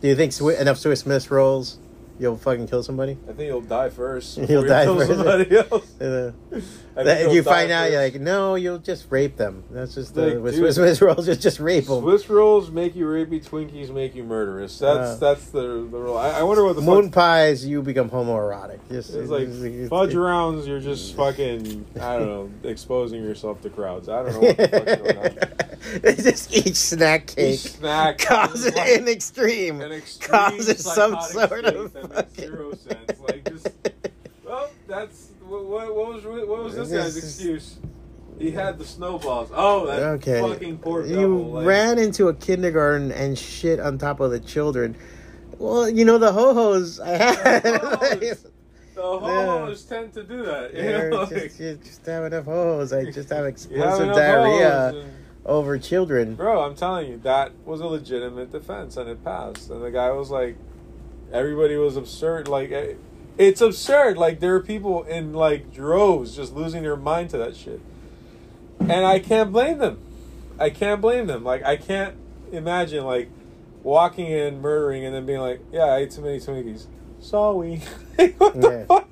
Do 0.00 0.08
you 0.08 0.14
think 0.14 0.32
Swi- 0.32 0.60
enough 0.60 0.78
Swiss 0.78 1.04
Miss 1.06 1.30
rolls 1.30 1.78
You'll 2.20 2.36
fucking 2.36 2.66
kill 2.66 2.82
somebody. 2.82 3.16
I 3.28 3.32
think 3.32 3.46
you'll 3.46 3.60
die 3.60 3.90
first. 3.90 4.38
You'll 4.48 4.64
die 4.64 4.84
kill 4.84 4.96
first. 4.96 5.08
Somebody 5.10 5.56
else. 6.00 6.78
That- 7.04 7.32
you 7.32 7.42
find 7.42 7.70
out, 7.70 7.90
you're 7.90 8.00
like, 8.02 8.20
no, 8.20 8.54
you'll 8.54 8.78
just 8.78 9.06
rape 9.10 9.36
them. 9.36 9.64
That's 9.70 9.94
just 9.94 10.14
the 10.14 10.26
Like, 10.34 10.38
with 10.42 10.54
dude. 10.54 10.60
Swiss, 10.62 10.76
Swiss 10.76 11.02
rolls. 11.02 11.26
Just 11.26 11.40
just 11.40 11.60
rape 11.60 11.86
them. 11.86 12.02
Swiss 12.02 12.28
rolls 12.28 12.70
make 12.70 12.94
you 12.96 13.06
rapey, 13.06 13.44
Twinkies 13.46 13.92
make 13.92 14.14
you 14.14 14.24
murderous. 14.24 14.78
That's 14.78 14.98
Uh. 14.98 15.16
that's 15.20 15.46
the 15.50 15.60
the 15.60 15.98
rule. 15.98 16.16
I, 16.16 16.30
I 16.30 16.42
wonder 16.42 16.64
what 16.64 16.76
the 16.76 16.82
Moon 16.82 17.04
fuck. 17.04 17.14
pies, 17.14 17.64
you 17.66 17.82
become 17.82 18.10
homoerotic. 18.10 18.78
Just 18.90 19.14
It's 19.14 19.30
like 19.30 19.48
fudge 19.88 20.14
rounds. 20.14 20.66
You're 20.66 20.80
just 20.80 21.14
fucking. 21.16 21.86
I 22.00 22.18
don't 22.18 22.26
know, 22.28 22.50
exposing 22.68 23.22
yourself 23.22 23.62
to 23.62 23.70
crowds. 23.70 24.08
I 24.08 24.22
don't 24.22 24.32
know 24.32 24.40
what 24.40 24.56
the 24.56 24.68
fuck's 24.68 25.14
going 25.14 25.38
on. 25.38 25.48
They 26.02 26.14
just 26.16 26.52
each 26.52 26.74
snack 26.74 27.28
cake 27.28 27.54
Each 27.54 27.60
snack 27.60 28.18
causes 28.18 28.66
an 28.76 29.06
extreme, 29.08 29.80
an 29.80 29.92
extreme 29.92 30.28
causes 30.30 30.84
some 30.84 31.12
psychotic 31.20 31.32
sort 31.32 31.64
state 31.66 31.76
of 31.76 31.92
that 31.92 32.02
makes 32.02 32.14
fucking- 32.16 32.34
zero 32.44 32.72
sense. 32.74 33.20
Like 33.20 33.44
just 33.48 33.68
well, 34.44 34.70
that's 34.88 35.27
what, 35.48 35.64
what, 35.66 35.94
what 35.96 36.14
was 36.14 36.24
what 36.24 36.64
was 36.64 36.74
this 36.76 36.90
guy's 36.90 37.16
is- 37.16 37.24
excuse? 37.24 37.78
He 38.38 38.52
had 38.52 38.78
the 38.78 38.84
snowballs. 38.84 39.50
Oh, 39.52 39.86
that 39.86 40.00
Okay. 40.00 40.40
fucking 40.40 40.78
poor 40.78 41.04
you. 41.04 41.38
Like, 41.38 41.66
ran 41.66 41.98
into 41.98 42.28
a 42.28 42.34
kindergarten 42.34 43.10
and 43.10 43.36
shit 43.36 43.80
on 43.80 43.98
top 43.98 44.20
of 44.20 44.30
the 44.30 44.38
children. 44.38 44.94
Well, 45.58 45.88
you 45.90 46.04
know 46.04 46.18
the 46.18 46.30
ho 46.30 46.54
hos 46.54 47.00
I 47.00 47.08
had. 47.16 47.62
ho-hos. 47.80 48.46
The 48.94 49.02
homos 49.02 49.84
tend 49.84 50.12
to 50.14 50.24
do 50.24 50.44
that. 50.44 50.74
You 50.74 50.82
They're 50.82 51.10
know, 51.10 51.24
just, 51.26 51.60
like, 51.60 51.82
just 51.84 52.04
have 52.06 52.24
enough 52.24 52.46
ho-hos. 52.46 52.92
I 52.92 53.04
just 53.10 53.28
have 53.28 53.38
you 53.38 53.44
have 53.44 53.46
explosive 53.46 54.08
diarrhea 54.14 54.88
and- 54.88 55.12
over 55.46 55.78
children. 55.78 56.34
Bro, 56.34 56.62
I'm 56.62 56.74
telling 56.74 57.08
you, 57.08 57.16
that 57.18 57.52
was 57.64 57.80
a 57.80 57.86
legitimate 57.86 58.50
defense, 58.50 58.96
and 58.96 59.08
it 59.08 59.24
passed. 59.24 59.70
And 59.70 59.82
the 59.84 59.92
guy 59.92 60.10
was 60.10 60.30
like, 60.30 60.56
everybody 61.32 61.76
was 61.76 61.96
absurd. 61.96 62.48
Like, 62.48 62.72
eh, 62.72 62.94
it's 63.38 63.60
absurd. 63.60 64.18
Like, 64.18 64.40
there 64.40 64.54
are 64.56 64.60
people 64.60 65.04
in 65.04 65.32
like 65.32 65.72
droves 65.72 66.36
just 66.36 66.52
losing 66.54 66.82
their 66.82 66.96
mind 66.96 67.30
to 67.30 67.38
that 67.38 67.56
shit, 67.56 67.80
and 68.80 68.92
I 69.06 69.18
can't 69.20 69.52
blame 69.52 69.78
them. 69.78 69.98
I 70.58 70.70
can't 70.70 71.00
blame 71.00 71.26
them. 71.28 71.44
Like, 71.44 71.62
I 71.64 71.76
can't 71.76 72.14
imagine 72.52 73.04
like 73.04 73.30
walking 73.82 74.26
in, 74.26 74.60
murdering, 74.60 75.04
and 75.04 75.14
then 75.14 75.24
being 75.24 75.40
like, 75.40 75.60
"Yeah, 75.72 75.84
I 75.84 75.98
ate 75.98 76.10
too 76.10 76.20
many 76.22 76.38
Twinkies." 76.40 76.86
Sorry. 77.20 77.76
what 78.38 78.60
the 78.60 78.68
Yeah. 78.70 78.84
fuck? 78.86 79.08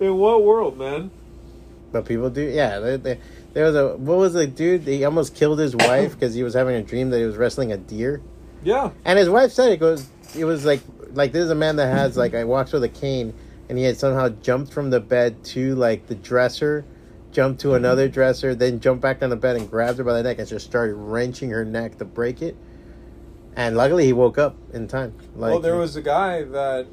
In 0.00 0.16
what 0.16 0.42
world, 0.44 0.78
man? 0.78 1.10
But 1.90 2.04
people 2.04 2.30
do, 2.30 2.42
yeah. 2.42 2.78
They, 2.78 2.96
they, 2.96 3.18
there 3.54 3.64
was 3.64 3.74
a 3.74 3.96
what 3.96 4.18
was 4.18 4.34
the 4.34 4.46
dude? 4.46 4.82
He 4.82 5.04
almost 5.04 5.34
killed 5.34 5.58
his 5.58 5.74
wife 5.74 6.12
because 6.12 6.34
he 6.34 6.42
was 6.42 6.54
having 6.54 6.76
a 6.76 6.82
dream 6.82 7.10
that 7.10 7.18
he 7.18 7.24
was 7.24 7.36
wrestling 7.36 7.72
a 7.72 7.76
deer, 7.78 8.20
Yeah. 8.62 8.90
and 9.04 9.18
his 9.18 9.28
wife 9.30 9.52
said 9.52 9.72
it 9.72 9.80
goes. 9.80 10.06
It 10.36 10.44
was 10.44 10.64
like 10.66 10.80
like 11.12 11.32
this 11.32 11.44
is 11.44 11.50
a 11.50 11.54
man 11.54 11.76
that 11.76 11.86
has 11.86 12.16
like 12.16 12.34
I 12.34 12.44
walks 12.44 12.72
with 12.72 12.84
a 12.84 12.88
cane, 12.88 13.34
and 13.68 13.78
he 13.78 13.84
had 13.84 13.96
somehow 13.96 14.28
jumped 14.28 14.72
from 14.72 14.90
the 14.90 15.00
bed 15.00 15.42
to 15.46 15.74
like 15.74 16.06
the 16.06 16.14
dresser, 16.14 16.84
jumped 17.32 17.60
to 17.62 17.74
another 17.74 18.08
dresser, 18.08 18.54
then 18.54 18.80
jumped 18.80 19.02
back 19.02 19.22
on 19.22 19.30
the 19.30 19.36
bed 19.36 19.56
and 19.56 19.70
grabbed 19.70 19.98
her 19.98 20.04
by 20.04 20.14
the 20.14 20.22
neck 20.22 20.38
and 20.38 20.48
just 20.48 20.64
started 20.66 20.94
wrenching 20.94 21.50
her 21.50 21.64
neck 21.64 21.98
to 21.98 22.04
break 22.04 22.42
it. 22.42 22.56
And 23.56 23.76
luckily, 23.76 24.04
he 24.06 24.12
woke 24.12 24.38
up 24.38 24.56
in 24.72 24.86
time. 24.86 25.14
Like, 25.34 25.50
well, 25.50 25.58
there 25.60 25.76
was 25.76 25.96
a 25.96 26.02
guy 26.02 26.42
that. 26.44 26.86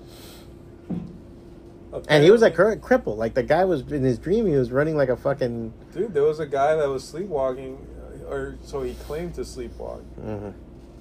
and 2.10 2.24
he 2.24 2.32
was 2.32 2.42
like 2.42 2.54
apparently- 2.54 2.80
cri- 2.82 2.88
crippled. 2.88 3.18
Like 3.18 3.34
the 3.36 3.44
guy 3.44 3.66
was 3.66 3.82
in 3.92 4.04
his 4.04 4.18
dream, 4.18 4.46
he 4.48 4.54
was 4.56 4.72
running 4.72 4.98
like 4.98 5.10
a 5.10 5.16
fucking. 5.18 5.74
Dude, 5.94 6.14
there 6.14 6.24
was 6.24 6.40
a 6.40 6.46
guy 6.46 6.76
that 6.76 6.90
was 6.90 7.04
sleepwalking, 7.04 7.78
uh, 8.26 8.32
or 8.32 8.56
so 8.64 8.82
he 8.82 8.94
claimed 8.96 9.36
to 9.36 9.42
sleepwalk. 9.42 10.02
mhm. 10.20 10.54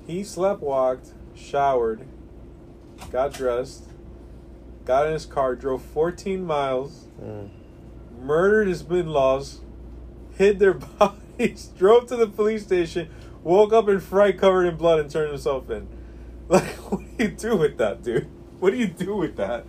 He 0.07 0.21
sleptwalked, 0.21 1.13
showered, 1.35 2.03
got 3.11 3.33
dressed, 3.33 3.85
got 4.85 5.07
in 5.07 5.13
his 5.13 5.27
car, 5.27 5.55
drove 5.55 5.83
14 5.83 6.45
miles, 6.45 7.07
Mm. 7.23 7.49
murdered 8.21 8.69
his 8.69 8.83
in 8.83 9.07
laws, 9.09 9.61
hid 10.37 10.59
their 10.59 10.75
bodies, 10.99 11.71
drove 11.79 12.07
to 12.09 12.17
the 12.17 12.27
police 12.27 12.65
station, 12.65 13.09
woke 13.43 13.73
up 13.73 13.89
in 13.89 14.01
fright 14.01 14.39
covered 14.39 14.65
in 14.67 14.77
blood, 14.77 14.99
and 15.01 15.11
turned 15.11 15.31
himself 15.31 15.71
in. 15.71 15.87
Like, 16.49 16.65
what 16.91 17.01
do 17.17 17.25
you 17.25 17.31
do 17.31 17.57
with 17.57 17.79
that, 17.79 18.03
dude? 18.03 18.29
What 18.61 18.73
do 18.73 18.77
you 18.77 18.87
do 18.87 19.17
with 19.17 19.37
that? 19.37 19.65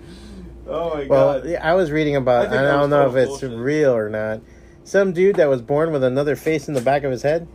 Oh 0.67 0.93
my 0.95 1.05
Well, 1.07 1.41
god. 1.41 1.55
I 1.61 1.73
was 1.73 1.89
reading 1.89 2.17
about. 2.17 2.47
I 2.49 2.59
I, 2.59 2.61
don't 2.63 2.89
know 2.89 3.07
if 3.07 3.15
it's 3.15 3.29
bullshit. 3.29 3.57
real 3.57 3.91
or 3.95 4.09
not. 4.09 4.41
Some 4.83 5.13
dude 5.13 5.37
that 5.37 5.47
was 5.47 5.61
born 5.61 5.93
with 5.93 6.03
another 6.03 6.35
face 6.35 6.67
in 6.67 6.73
the 6.73 6.81
back 6.81 7.03
of 7.03 7.11
his 7.11 7.21
head. 7.21 7.47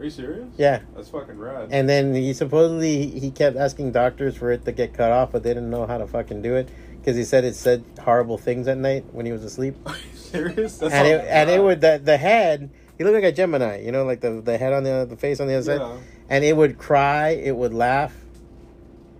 Are 0.00 0.04
you 0.04 0.10
serious? 0.10 0.46
Yeah, 0.56 0.80
That's 0.96 1.10
fucking 1.10 1.38
rad. 1.38 1.68
and 1.70 1.86
then 1.86 2.14
he 2.14 2.32
supposedly 2.32 3.06
he 3.06 3.30
kept 3.30 3.56
asking 3.56 3.92
doctors 3.92 4.34
for 4.34 4.50
it 4.50 4.64
to 4.64 4.72
get 4.72 4.94
cut 4.94 5.12
off, 5.12 5.32
but 5.32 5.42
they 5.42 5.50
didn't 5.50 5.68
know 5.70 5.86
how 5.86 5.98
to 5.98 6.06
fucking 6.06 6.40
do 6.40 6.56
it 6.56 6.70
because 6.98 7.16
he 7.16 7.24
said 7.24 7.44
it 7.44 7.54
said 7.54 7.84
horrible 8.02 8.38
things 8.38 8.66
at 8.66 8.78
night 8.78 9.04
when 9.12 9.26
he 9.26 9.32
was 9.32 9.44
asleep. 9.44 9.76
Are 9.86 9.94
you 9.94 10.16
serious? 10.16 10.78
That's 10.78 10.94
and 10.94 11.06
it 11.06 11.24
and 11.28 11.50
it 11.50 11.62
would 11.62 11.80
the 11.82 12.00
the 12.02 12.16
head. 12.16 12.70
He 12.96 13.04
looked 13.04 13.14
like 13.14 13.24
a 13.24 13.32
Gemini, 13.32 13.80
you 13.82 13.92
know, 13.92 14.04
like 14.04 14.20
the 14.20 14.40
the 14.40 14.56
head 14.56 14.72
on 14.72 14.84
the 14.84 15.06
the 15.08 15.16
face 15.16 15.38
on 15.38 15.48
the 15.48 15.54
other 15.56 15.72
Yeah. 15.74 15.78
side, 15.78 15.98
and 16.30 16.44
it 16.44 16.56
would 16.56 16.78
cry, 16.78 17.30
it 17.30 17.54
would 17.54 17.74
laugh. 17.74 18.14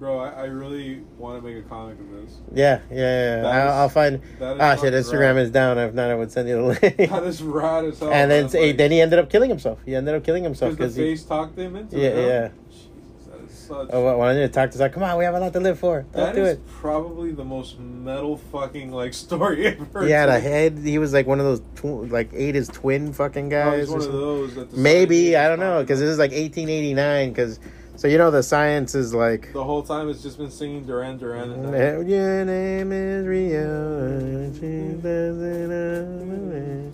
Bro, 0.00 0.18
I, 0.18 0.28
I 0.30 0.44
really 0.46 1.02
want 1.18 1.40
to 1.42 1.46
make 1.46 1.62
a 1.62 1.68
comic 1.68 2.00
of 2.00 2.10
this. 2.10 2.38
Yeah, 2.54 2.80
yeah, 2.90 2.96
yeah. 2.96 3.42
That 3.42 3.44
I'll, 3.44 3.68
is- 3.68 3.74
I'll 3.74 3.88
find. 3.90 4.20
That 4.38 4.54
is 4.56 4.60
Ah, 4.62 4.70
shit! 4.74 4.80
fucking 4.80 4.92
Instagram 4.98 5.34
rad. 5.34 5.36
is 5.44 5.50
down. 5.50 5.76
If 5.78 5.92
not, 5.92 6.10
I 6.10 6.14
would 6.14 6.32
send 6.32 6.48
you 6.48 6.56
the 6.56 6.62
link. 6.62 6.80
That 7.10 7.22
is 7.24 7.42
rad 7.42 7.84
as 7.84 7.98
hell. 8.00 8.10
and 8.10 8.30
then 8.30 8.44
man. 8.50 8.62
Like, 8.68 8.76
then 8.78 8.90
he 8.92 9.00
ended 9.02 9.18
up 9.18 9.28
killing 9.28 9.50
himself. 9.50 9.78
He 9.84 9.94
ended 9.94 10.14
up 10.14 10.24
killing 10.24 10.42
himself 10.42 10.70
because 10.72 10.94
because 10.94 10.96
the 10.96 11.02
he. 11.04 11.10
face 11.16 11.24
talked 11.24 11.58
him 11.58 11.76
into 11.76 11.98
Yeah, 11.98 12.08
it. 12.08 12.14
huh? 12.14 12.20
yeah. 12.20 12.48
Jesus, 12.70 13.26
that 13.26 13.40
is 13.44 13.50
such. 13.52 13.88
Oh, 13.92 14.16
why 14.16 14.32
don't 14.32 14.40
you 14.40 14.48
talk 14.48 14.70
to? 14.70 14.78
Like, 14.78 14.94
come 14.94 15.02
on, 15.02 15.18
we 15.18 15.24
have 15.24 15.34
a 15.34 15.38
lot 15.40 15.52
to 15.52 15.60
live 15.60 15.78
for. 15.78 16.00
Don't 16.00 16.12
that 16.14 16.34
do 16.34 16.44
is 16.44 16.54
it. 16.54 16.66
probably 16.66 17.32
the 17.32 17.44
most 17.44 17.78
metal 17.78 18.38
fucking 18.38 18.90
like 18.92 19.12
story 19.26 19.66
ever. 19.66 20.06
He 20.06 20.10
had 20.20 20.30
a 20.30 20.40
head. 20.40 20.78
He 20.78 20.96
was 20.96 21.12
like 21.12 21.26
one 21.26 21.40
of 21.40 21.44
those, 21.44 21.60
tw- 21.76 22.10
like 22.10 22.30
ate 22.32 22.54
his 22.54 22.68
twin 22.68 23.12
fucking 23.12 23.48
oh, 23.48 23.50
guys. 23.50 23.88
or 23.90 23.92
one 23.92 23.98
of 23.98 24.02
something. 24.04 24.18
those. 24.20 24.54
That 24.54 24.70
decided 24.70 24.82
Maybe 24.82 25.36
I 25.36 25.46
don't 25.48 25.60
know 25.60 25.82
because 25.82 26.00
this 26.00 26.08
is 26.08 26.18
like 26.18 26.30
1889. 26.30 27.28
Because 27.30 27.60
so 28.00 28.08
you 28.08 28.16
know 28.16 28.30
the 28.30 28.42
science 28.42 28.94
is 28.94 29.12
like. 29.12 29.52
the 29.52 29.62
whole 29.62 29.82
time 29.82 30.08
it's 30.08 30.22
just 30.22 30.38
been 30.38 30.50
singing 30.50 30.86
Duran 30.86 31.18
Duran. 31.18 31.50
and 31.50 31.74
that. 31.74 32.06
Your 32.08 32.46
name 32.46 32.92
is 32.92 33.26
Rio. 33.26 34.06
and 34.06 34.54
she 34.54 34.94
doesn't 35.02 35.68
know. 35.68 36.92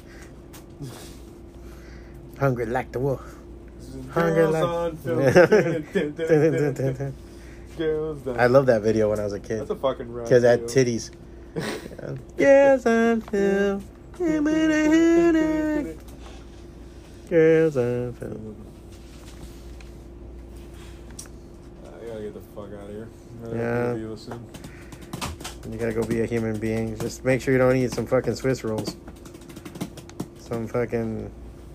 Hungry 2.40 2.66
like 2.66 2.90
the 2.90 2.98
wolf. 2.98 3.22
Hungry 4.10 4.46
like. 4.46 4.64
on. 4.64 4.96
Girls. 7.76 8.26
I 8.26 8.48
love 8.48 8.66
that 8.66 8.82
video 8.82 9.08
when 9.08 9.20
I 9.20 9.24
was 9.24 9.32
a 9.32 9.38
kid 9.38 9.60
That's 9.60 9.70
a 9.70 9.76
fucking 9.76 10.12
rad. 10.12 10.24
because 10.24 10.42
that 10.42 10.62
titties. 10.62 11.12
Yes, 12.36 12.84
I'm 12.84 13.20
film. 13.20 13.84
Girls 17.30 17.76
on 17.76 18.12
film. 18.14 18.56
I 21.84 22.05
gotta 22.16 22.30
get 22.30 22.34
the 22.34 22.40
fuck 22.54 22.68
out 22.80 22.88
of 22.88 22.90
here. 22.90 23.08
Yeah. 23.54 23.94
you 25.70 25.78
gotta 25.78 25.92
go 25.92 26.02
be 26.02 26.20
a 26.20 26.26
human 26.26 26.58
being. 26.58 26.96
Just 26.98 27.24
make 27.24 27.40
sure 27.40 27.52
you 27.52 27.58
don't 27.58 27.76
eat 27.76 27.92
some 27.92 28.06
fucking 28.06 28.34
Swiss 28.36 28.64
rolls. 28.64 28.96
Some 30.38 30.66
fucking. 30.68 31.30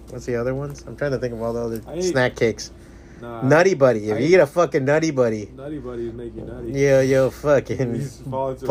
What's 0.09 0.25
the 0.25 0.35
other 0.35 0.55
ones? 0.55 0.83
I'm 0.87 0.95
trying 0.95 1.11
to 1.11 1.17
think 1.19 1.33
of 1.33 1.41
all 1.41 1.53
the 1.53 1.61
other 1.61 1.81
I 1.87 1.93
ate- 1.95 2.03
snack 2.03 2.35
cakes. 2.35 2.71
Nah, 3.21 3.41
Nutty 3.47 3.75
Buddy. 3.75 4.09
If 4.09 4.15
I- 4.17 4.19
you 4.19 4.35
eat 4.35 4.39
a 4.39 4.47
fucking 4.47 4.83
Nutty 4.85 5.11
Buddy, 5.11 5.49
Nutty 5.55 5.77
buddies 5.79 6.13
make 6.13 6.35
you 6.35 6.41
nutty. 6.41 6.71
yo, 6.71 7.01
yo, 7.01 7.29
fucking. 7.29 7.95
You 7.95 8.01
fall 8.07 8.49
into 8.51 8.65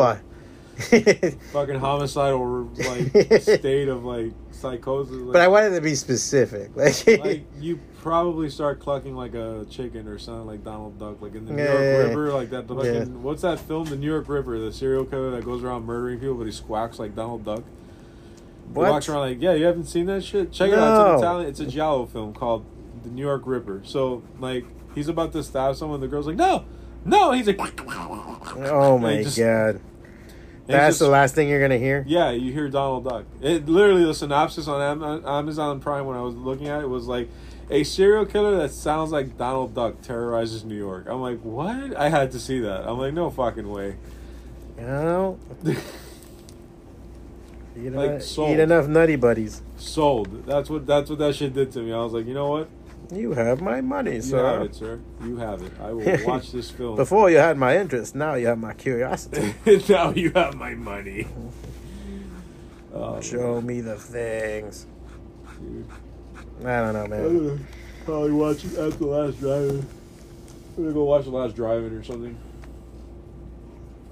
fucking 1.51 1.75
homicidal 1.75 2.69
like 2.87 3.41
state 3.41 3.87
of 3.87 4.03
like 4.03 4.31
psychosis. 4.51 5.13
Like, 5.15 5.33
but 5.33 5.41
I 5.41 5.47
wanted 5.47 5.71
to 5.75 5.81
be 5.81 5.95
specific. 5.95 6.71
Like, 6.75 7.05
like 7.19 7.43
you 7.59 7.79
probably 8.01 8.49
start 8.49 8.79
clucking 8.79 9.15
like 9.15 9.33
a 9.35 9.65
chicken 9.69 10.07
or 10.07 10.17
something 10.17 10.47
like 10.47 10.63
Donald 10.63 10.97
Duck, 10.97 11.21
like 11.21 11.35
in 11.35 11.45
the 11.45 11.53
New 11.53 11.63
Yeah, 11.63 11.71
York 11.71 11.81
yeah, 11.83 11.91
yeah. 11.91 11.97
Ripper, 12.07 12.31
like 12.33 12.49
that. 12.51 12.67
The 12.67 12.75
Yeah. 12.75 12.93
fucking 12.99 13.23
what's 13.23 13.41
that 13.43 13.59
film, 13.59 13.85
The 13.85 13.95
New 13.95 14.07
York 14.07 14.27
Ripper, 14.27 14.57
the 14.59 14.71
serial 14.71 15.05
killer 15.05 15.31
that 15.31 15.45
goes 15.45 15.63
around 15.63 15.85
murdering 15.85 16.19
people, 16.19 16.35
but 16.35 16.45
he 16.45 16.51
squawks 16.51 16.97
like 16.99 17.15
Donald 17.15 17.45
Duck. 17.45 17.59
He 17.63 18.73
What? 18.73 18.89
walks 18.89 19.09
around 19.09 19.19
like, 19.21 19.41
yeah, 19.41 19.53
you 19.53 19.65
haven't 19.65 19.85
seen 19.85 20.05
that 20.07 20.23
shit? 20.23 20.51
Check 20.51 20.71
it 20.71 20.79
out. 20.79 20.87
It's 20.89 20.97
No. 20.99 21.11
an 21.13 21.19
Italian. 21.19 21.49
It's 21.49 21.59
a 21.59 21.65
giallo 21.67 22.05
film 22.05 22.33
called 22.33 22.65
The 23.03 23.09
New 23.09 23.21
York 23.21 23.43
Ripper. 23.45 23.81
So 23.83 24.23
like, 24.39 24.65
he's 24.95 25.07
about 25.09 25.31
to 25.33 25.43
stab 25.43 25.75
someone. 25.75 25.99
The 25.99 26.07
girl's 26.07 26.25
like, 26.27 26.37
no, 26.37 26.65
no. 27.05 27.31
He's 27.33 27.45
like, 27.47 27.59
oh 27.59 28.97
my 28.97 29.23
god. 29.37 29.79
That's 30.71 30.89
just- 30.95 30.99
the 30.99 31.07
last 31.09 31.35
thing 31.35 31.49
you're 31.49 31.61
gonna 31.61 31.77
hear. 31.77 32.03
Yeah, 32.07 32.31
you 32.31 32.51
hear 32.51 32.69
Donald 32.69 33.03
Duck. 33.05 33.25
It 33.41 33.67
literally 33.67 34.03
the 34.05 34.13
synopsis 34.13 34.67
on 34.67 35.01
uh, 35.03 35.21
Amazon 35.39 35.79
Prime 35.79 36.05
when 36.05 36.17
I 36.17 36.21
was 36.21 36.35
looking 36.35 36.67
at 36.67 36.81
it 36.81 36.89
was 36.89 37.07
like 37.07 37.29
a 37.69 37.83
serial 37.83 38.25
killer 38.25 38.57
that 38.57 38.71
sounds 38.71 39.11
like 39.11 39.37
Donald 39.37 39.73
Duck 39.73 40.01
terrorizes 40.01 40.63
New 40.65 40.75
York. 40.75 41.05
I'm 41.09 41.21
like, 41.21 41.39
what? 41.41 41.95
I 41.95 42.09
had 42.09 42.31
to 42.31 42.39
see 42.39 42.59
that. 42.61 42.87
I'm 42.87 42.97
like, 42.97 43.13
no 43.13 43.29
fucking 43.29 43.69
way. 43.69 43.95
You 44.77 44.83
know, 44.87 45.39
eat, 47.77 47.91
Like 47.93 48.09
enough, 48.09 48.21
sold. 48.23 48.51
eat 48.51 48.59
enough 48.59 48.87
Nutty 48.87 49.15
Buddies. 49.15 49.61
Sold. 49.77 50.45
That's 50.45 50.69
what 50.69 50.85
that's 50.85 51.09
what 51.09 51.19
that 51.19 51.35
shit 51.35 51.53
did 51.53 51.71
to 51.73 51.79
me. 51.79 51.93
I 51.93 51.97
was 52.03 52.13
like, 52.13 52.25
you 52.25 52.33
know 52.33 52.49
what? 52.49 52.69
You 53.11 53.33
have 53.33 53.61
my 53.61 53.81
money, 53.81 54.15
You 54.15 54.21
sir. 54.21 54.37
You 54.37 54.43
have 54.45 54.61
it, 54.61 54.75
sir. 54.75 54.99
You 55.23 55.37
have 55.37 55.61
it. 55.61 55.71
I 55.81 55.91
will 55.91 56.25
watch 56.25 56.51
this 56.51 56.69
film. 56.77 56.95
Before 56.95 57.29
you 57.29 57.37
had 57.37 57.57
my 57.57 57.77
interest, 57.77 58.15
now 58.15 58.35
you 58.35 58.47
have 58.47 58.57
my 58.57 58.73
curiosity. 58.73 59.53
now 59.89 60.11
you 60.11 60.31
have 60.31 60.55
my 60.55 60.75
money. 60.75 61.27
Oh, 62.93 63.19
Show 63.21 63.61
me 63.61 63.81
the 63.81 63.95
things. 63.95 64.85
dude. 65.59 65.85
I 66.65 66.79
don't 66.79 66.93
know, 66.93 67.03
I'm 67.03 67.09
man. 67.09 67.47
gonna 67.47 67.59
probably 68.05 68.31
watch 68.31 68.63
it 68.63 68.75
at 68.77 68.97
the 68.97 69.05
Last 69.07 69.39
Drive-In. 69.39 69.79
I'm 70.77 70.83
gonna 70.83 70.93
go 70.93 71.03
watch 71.03 71.25
the 71.25 71.31
Last 71.31 71.55
Drive-In 71.55 71.93
or 71.97 72.03
something. 72.03 72.37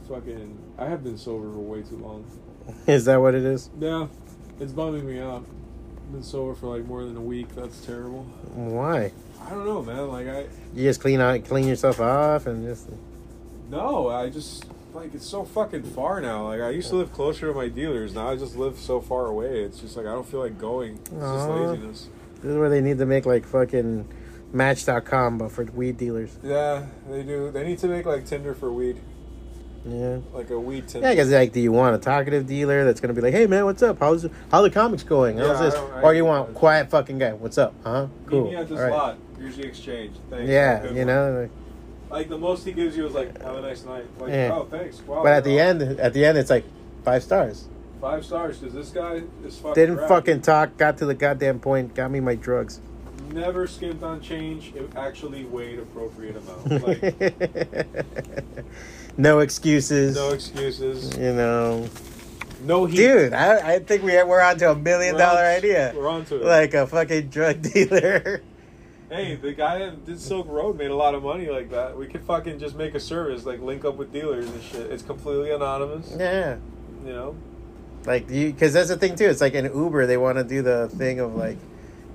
Fucking, 0.09 0.57
I 0.77 0.85
have 0.87 1.03
been 1.03 1.17
sober 1.17 1.51
for 1.51 1.59
way 1.59 1.83
too 1.83 1.97
long. 1.97 2.25
Is 2.87 3.05
that 3.05 3.17
what 3.21 3.35
it 3.35 3.43
is? 3.45 3.69
Yeah, 3.79 4.07
it's 4.59 4.71
bumming 4.71 5.07
me 5.07 5.19
out. 5.19 5.45
Been 6.11 6.23
sober 6.23 6.55
for 6.55 6.75
like 6.75 6.85
more 6.87 7.03
than 7.05 7.15
a 7.17 7.21
week. 7.21 7.53
That's 7.55 7.85
terrible. 7.85 8.23
Why? 8.55 9.11
I 9.45 9.49
don't 9.51 9.65
know, 9.65 9.83
man. 9.83 10.07
Like 10.07 10.27
I, 10.27 10.47
You 10.73 10.83
just 10.85 11.01
clean 11.01 11.21
out, 11.21 11.45
clean 11.45 11.67
yourself 11.67 11.99
off, 11.99 12.47
and 12.47 12.65
just. 12.65 12.87
no, 13.69 14.07
I 14.09 14.29
just 14.29 14.65
like 14.93 15.13
it's 15.13 15.27
so 15.27 15.43
fucking 15.45 15.83
far 15.83 16.19
now. 16.19 16.47
Like 16.47 16.61
I 16.61 16.71
used 16.71 16.89
to 16.89 16.95
live 16.95 17.13
closer 17.13 17.47
to 17.47 17.53
my 17.53 17.67
dealers. 17.67 18.15
Now 18.15 18.29
I 18.29 18.35
just 18.35 18.55
live 18.55 18.79
so 18.79 19.01
far 19.01 19.27
away. 19.27 19.61
It's 19.61 19.79
just 19.81 19.95
like 19.97 20.07
I 20.07 20.11
don't 20.11 20.27
feel 20.27 20.39
like 20.39 20.57
going. 20.57 20.95
It's 20.95 21.09
just 21.11 21.49
laziness. 21.49 22.07
This 22.41 22.51
is 22.51 22.57
where 22.57 22.69
they 22.69 22.81
need 22.81 22.97
to 22.97 23.05
make 23.05 23.25
like 23.27 23.45
fucking 23.45 24.07
Match.com, 24.51 25.37
but 25.37 25.51
for 25.51 25.65
weed 25.65 25.97
dealers. 25.97 26.35
Yeah, 26.41 26.87
they 27.07 27.21
do. 27.21 27.51
They 27.51 27.63
need 27.63 27.77
to 27.79 27.87
make 27.87 28.07
like 28.07 28.25
Tinder 28.25 28.55
for 28.55 28.73
weed, 28.73 28.99
Yeah. 29.85 30.19
like 30.33 30.49
a 30.49 30.59
weed 30.59 30.87
Tinder. 30.87 31.07
Yeah, 31.07 31.13
because 31.13 31.31
like, 31.31 31.53
do 31.53 31.59
you 31.59 31.71
want 31.71 31.95
a 31.95 31.99
talkative 31.99 32.45
dealer 32.47 32.83
that's 32.85 32.99
gonna 32.99 33.13
be 33.13 33.21
like, 33.21 33.33
"Hey 33.33 33.47
man, 33.47 33.65
what's 33.65 33.81
up? 33.81 33.99
How's 33.99 34.27
how 34.51 34.61
the 34.61 34.69
comics 34.69 35.03
going? 35.03 35.37
How's 35.37 35.59
Yeah, 35.59 35.65
this?" 35.69 35.75
I 35.75 36.01
or 36.01 36.13
you 36.13 36.25
want 36.25 36.53
quiet 36.53 36.89
fucking 36.89 37.17
guy? 37.17 37.33
What's 37.33 37.57
up? 37.57 37.73
Huh? 37.83 38.07
Cool. 38.25 38.43
Meet 38.45 38.49
me 38.51 38.55
at 38.57 38.67
this 38.69 38.79
right. 38.79 38.91
lot. 38.91 39.17
Here's 39.39 39.55
the 39.55 39.63
exchange. 39.65 40.15
Thanks. 40.29 40.49
Yeah, 40.49 40.83
you 40.89 40.97
one. 40.99 41.07
know. 41.07 41.41
like- 41.41 41.51
Like 42.11 42.29
the 42.29 42.37
most 42.37 42.65
he 42.65 42.71
gives 42.71 42.97
you 42.97 43.05
is 43.05 43.13
like, 43.13 43.41
"Have 43.41 43.55
a 43.55 43.61
nice 43.61 43.85
night." 43.85 44.05
Like, 44.19 44.31
Yeah. 44.33 44.49
oh, 44.53 44.67
thanks. 44.69 44.99
Wow. 45.01 45.23
But 45.23 45.31
at 45.33 45.43
the 45.43 45.55
wow. 45.55 45.61
end, 45.61 45.81
at 45.99 46.11
the 46.13 46.25
end, 46.25 46.37
it's 46.37 46.49
like 46.49 46.65
five 47.05 47.23
stars. 47.23 47.65
five 48.01 48.25
stars 48.25 48.57
because 48.57 48.73
this 48.73 48.89
guy 48.89 49.21
is 49.45 49.57
fucking. 49.59 49.73
Didn't 49.75 50.07
fucking 50.07 50.41
talk. 50.41 50.75
Got 50.77 50.97
to 50.97 51.05
the 51.05 51.13
goddamn 51.13 51.59
point. 51.59 51.93
Got 51.95 52.11
me 52.11 52.19
my 52.19 52.35
drugs. 52.35 52.79
Never 53.31 53.67
skimped 53.67 54.01
on 54.03 54.21
change. 54.21 54.73
It 54.75 54.89
actually 54.95 55.43
weighed 55.45 55.79
appropriate 55.79 56.35
amount. 56.35 56.83
Like 56.87 58.65
no 59.19 59.39
excuses. 59.39 60.15
no 60.15 60.29
excuses. 60.31 61.15
you 61.17 61.33
know, 61.33 61.87
No 62.63 62.85
heat. 62.85 62.97
dude. 62.97 63.33
I, 63.33 63.75
I 63.75 63.79
think 63.79 64.03
we 64.03 64.11
we're 64.23 64.41
on 64.41 64.57
to 64.59 64.71
a 64.71 64.75
million 64.75 65.13
We're 65.15 65.19
dollar 65.19 65.41
on- 65.41 65.55
idea. 65.57 65.93
We're 65.95 66.07
on 66.07 66.25
to 66.25 66.35
it. 66.37 66.43
Like 66.43 66.73
a 66.73 66.87
fucking 66.87 67.29
drug 67.29 67.61
dealer. 67.73 68.41
Hey, 69.09 69.35
the 69.35 69.53
guy 69.53 69.79
that 69.79 70.05
did 70.05 70.19
Silk 70.21 70.47
Road 70.47 70.77
made 70.77 70.91
a 70.91 70.95
lot 70.95 71.15
of 71.15 71.23
money 71.23 71.47
like 71.49 71.71
that. 71.71 71.97
We 71.97 72.05
could 72.07 72.21
fucking 72.21 72.59
just 72.59 72.75
make 72.75 72.93
a 72.93 72.99
service, 72.99 73.43
like 73.45 73.59
link 73.59 73.83
up 73.83 73.95
with 73.95 74.13
dealers 74.13 74.47
and 74.47 74.61
shit. 74.63 74.91
It's 74.91 75.01
completely 75.03 75.49
anonymous. 75.51 76.13
yeah. 76.17 76.57
You 77.05 77.13
know? 77.13 77.35
Like 78.05 78.29
you, 78.29 78.51
because 78.53 78.73
that's 78.73 78.89
the 78.89 78.97
thing 78.97 79.15
too. 79.15 79.25
It's 79.25 79.41
like 79.41 79.53
in 79.55 79.65
Uber, 79.65 80.05
they 80.05 80.17
want 80.17 80.37
to 80.37 80.43
do 80.43 80.61
the 80.61 80.89
thing 80.89 81.19
of 81.19 81.35
like, 81.35 81.57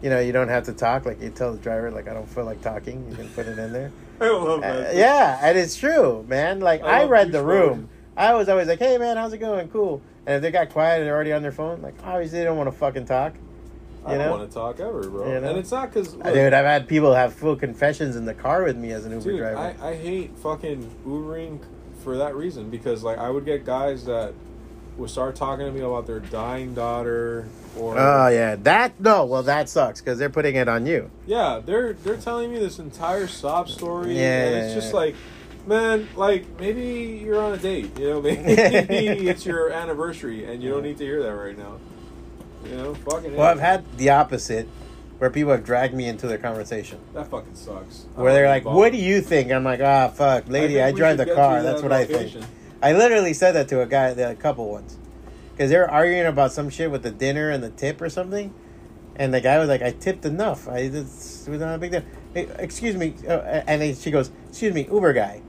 you 0.05 0.11
know, 0.11 0.21
you 0.21 0.33
don't 0.33 0.49
have 0.49 0.65
to 0.65 0.75
talk. 0.75 1.07
Like 1.07 1.21
you 1.23 1.31
tell 1.31 1.53
the 1.53 1.59
driver, 1.59 1.91
like 1.91 2.09
I 2.09 2.13
don't 2.13 2.29
feel 2.29 2.45
like 2.45 2.61
talking. 2.61 3.07
You 3.11 3.17
can 3.17 3.29
put 3.31 3.47
it 3.47 3.59
in 3.59 3.73
there. 3.73 3.91
I 4.21 4.29
love 4.29 4.63
Uh, 4.63 4.81
that. 4.81 4.95
yeah, 4.95 5.39
and 5.43 5.57
it's 5.59 5.77
true, 5.77 6.25
man. 6.29 6.61
Like 6.61 6.83
I 6.83 7.01
I, 7.01 7.05
read 7.07 7.33
the 7.33 7.43
room. 7.43 7.89
I 8.17 8.35
was 8.35 8.51
always 8.51 8.69
like, 8.69 8.79
"Hey, 8.79 8.99
man, 8.99 9.17
how's 9.17 9.33
it 9.33 9.39
going? 9.39 9.69
Cool." 9.71 10.03
And 10.27 10.37
if 10.37 10.43
they 10.43 10.51
got 10.51 10.69
quiet 10.71 10.99
and 10.99 11.07
they're 11.07 11.15
already 11.15 11.33
on 11.33 11.41
their 11.41 11.53
phone, 11.53 11.81
like 11.81 11.95
obviously 12.05 12.39
they 12.41 12.45
don't 12.45 12.59
want 12.59 12.71
to 12.71 12.77
fucking 12.77 13.07
talk. 13.07 13.33
I 14.05 14.13
You 14.13 14.19
don't 14.19 14.27
know? 14.27 14.37
want 14.37 14.51
to 14.51 14.55
talk 14.55 14.79
ever, 14.81 15.09
bro. 15.09 15.27
You 15.27 15.41
know? 15.41 15.49
And 15.49 15.59
it's 15.59 15.71
not 15.71 15.91
because. 15.91 16.13
Dude, 16.13 16.53
I've 16.53 16.67
had 16.67 16.87
people 16.87 17.15
have 17.15 17.33
full 17.33 17.57
confessions 17.57 18.15
in 18.17 18.27
the 18.27 18.35
car 18.35 18.63
with 18.63 18.77
me 18.77 18.93
as 18.93 19.07
an 19.07 19.13
Uber 19.13 19.25
Dude, 19.25 19.39
driver. 19.41 19.75
I, 19.83 19.89
I 19.89 19.95
hate 19.97 20.37
fucking 20.39 20.95
Ubering 21.07 21.59
for 22.03 22.19
that 22.19 22.35
reason 22.37 22.69
because 22.69 23.03
like 23.03 23.17
I 23.17 23.31
would 23.31 23.47
get 23.47 23.65
guys 23.65 24.05
that 24.05 24.35
would 24.97 25.11
start 25.11 25.35
talking 25.37 25.67
to 25.67 25.73
me 25.73 25.81
about 25.81 26.07
their 26.07 26.21
dying 26.21 26.75
daughter 26.75 27.47
or 27.79 27.99
oh 27.99 28.29
yeah, 28.29 28.55
that 28.57 28.99
no. 29.01 29.25
Well, 29.25 29.43
that 29.43 29.69
sucks 29.69 30.01
because 30.01 30.19
they're 30.19 30.31
putting 30.31 30.55
it 30.57 30.69
on 30.69 30.87
you. 30.87 31.11
yeah 31.27 31.61
they're 31.65 31.95
they're 31.95 32.17
telling 32.17 32.53
me 32.53 32.59
this 32.59 32.79
entire 32.79 33.27
sob 33.27 33.69
story 33.69 34.17
Yeah. 34.17 34.45
and 34.47 34.55
it's 34.57 34.75
just 34.75 34.95
like 34.95 35.17
man 35.67 36.07
like 36.15 36.47
maybe 36.61 37.21
you're 37.25 37.41
on 37.43 37.55
a 37.55 37.57
date 37.57 37.99
you 37.99 38.11
know 38.11 38.21
maybe 38.23 38.47
it's 39.29 39.45
your 39.47 39.71
anniversary 39.71 40.45
and 40.45 40.63
you 40.63 40.71
don't 40.71 40.83
need 40.83 40.99
to 40.99 41.05
hear 41.05 41.23
that 41.23 41.35
right 41.35 41.57
now 41.59 41.79
you 42.65 42.77
know 42.77 42.95
fucking 42.95 43.35
Well, 43.37 43.47
I've 43.51 43.61
had 43.61 43.85
the 43.97 44.11
opposite, 44.11 44.69
where 45.19 45.31
people 45.31 45.53
have 45.53 45.65
dragged 45.65 45.95
me 45.95 46.07
into 46.07 46.27
their 46.27 46.39
conversation. 46.39 46.99
that 47.15 47.29
fucking 47.31 47.55
sucks 47.55 48.07
Where 48.15 48.33
they're 48.33 48.49
like. 48.49 48.65
"What 48.65 48.93
do 48.93 48.99
you 48.99 49.21
think?" 49.21 49.51
I'm 49.53 49.65
like, 49.65 49.81
"Ah, 49.81 50.09
fuck, 50.09 50.49
lady, 50.49 50.75
think 50.75 50.87
I, 50.87 50.93
drive 50.93 51.17
the 51.19 51.27
car. 51.27 51.63
That's 51.63 51.81
that 51.83 51.89
what 51.89 51.93
I 51.93 52.05
think." 52.05 52.43
I 52.85 52.93
literally 52.93 53.33
said 53.33 53.53
that 53.53 53.67
to 53.69 53.81
a 53.81 53.87
guy, 53.87 54.09
a 54.09 54.35
couple 54.35 54.69
ones, 54.69 54.99
because 55.53 55.71
they 55.71 55.79
were 55.79 55.91
arguing 55.91 56.27
about 56.27 56.53
some 56.53 56.69
shit 56.69 56.91
with 56.91 57.03
the 57.03 57.11
dinner 57.11 57.49
and 57.49 57.65
the 57.65 57.71
tip 57.71 58.03
or 58.03 58.11
something, 58.11 58.53
and 59.17 59.33
the 59.33 59.41
guy 59.41 59.59
was 59.59 59.71
like, 59.71 59.81
"I 59.81 59.93
tipped 59.93 60.27
enough. 60.27 60.69
I 60.69 60.81
it's, 60.81 61.47
it 61.47 61.51
was 61.51 61.61
not 61.61 61.77
a 61.77 61.79
big 61.79 61.93
deal." 61.93 62.03
Hey, 62.35 62.47
excuse 62.59 62.95
me, 62.95 63.15
uh, 63.27 63.63
and 63.67 63.81
then 63.81 63.97
she 63.97 64.11
goes, 64.11 64.31
"Excuse 64.51 64.75
me, 64.75 64.87
Uber 64.93 65.15
guy." 65.15 65.41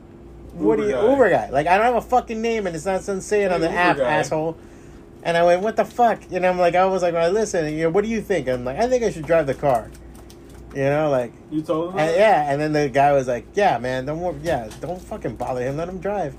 What 0.53 0.79
Uber 0.79 0.83
do 0.83 0.87
you 0.87 0.95
guy. 0.95 1.11
Uber 1.11 1.29
guy? 1.29 1.49
Like 1.49 1.67
I 1.67 1.75
don't 1.75 1.87
have 1.87 1.95
a 1.95 2.07
fucking 2.07 2.41
name, 2.41 2.67
and 2.67 2.73
it's 2.75 2.85
not 2.85 3.01
something 3.01 3.19
saying 3.19 3.51
on 3.51 3.59
the 3.59 3.67
Uber 3.67 3.77
app, 3.77 3.97
guy. 3.97 4.13
asshole. 4.13 4.55
And 5.23 5.35
I 5.35 5.43
went, 5.43 5.61
"What 5.61 5.75
the 5.75 5.83
fuck?" 5.83 6.31
You 6.31 6.39
know, 6.39 6.49
I'm 6.49 6.57
like, 6.57 6.75
I 6.75 6.85
was 6.85 7.01
like, 7.01 7.15
well, 7.15 7.29
"Listen, 7.29 7.73
you 7.73 7.83
know, 7.83 7.89
what 7.89 8.05
do 8.05 8.09
you 8.09 8.21
think?" 8.21 8.47
I'm 8.47 8.63
like, 8.63 8.79
"I 8.79 8.87
think 8.87 9.03
I 9.03 9.11
should 9.11 9.25
drive 9.25 9.45
the 9.45 9.55
car." 9.55 9.91
You 10.73 10.83
know, 10.83 11.09
like, 11.09 11.33
you 11.51 11.61
told 11.61 11.91
him, 11.91 11.99
and, 11.99 12.15
yeah. 12.15 12.49
And 12.49 12.61
then 12.61 12.71
the 12.71 12.87
guy 12.87 13.11
was 13.11 13.27
like, 13.27 13.45
"Yeah, 13.55 13.77
man, 13.77 14.05
don't 14.05 14.21
worry, 14.21 14.39
yeah, 14.41 14.69
don't 14.79 15.01
fucking 15.01 15.35
bother 15.35 15.61
him. 15.61 15.75
Let 15.75 15.89
him 15.89 15.99
drive." 15.99 16.33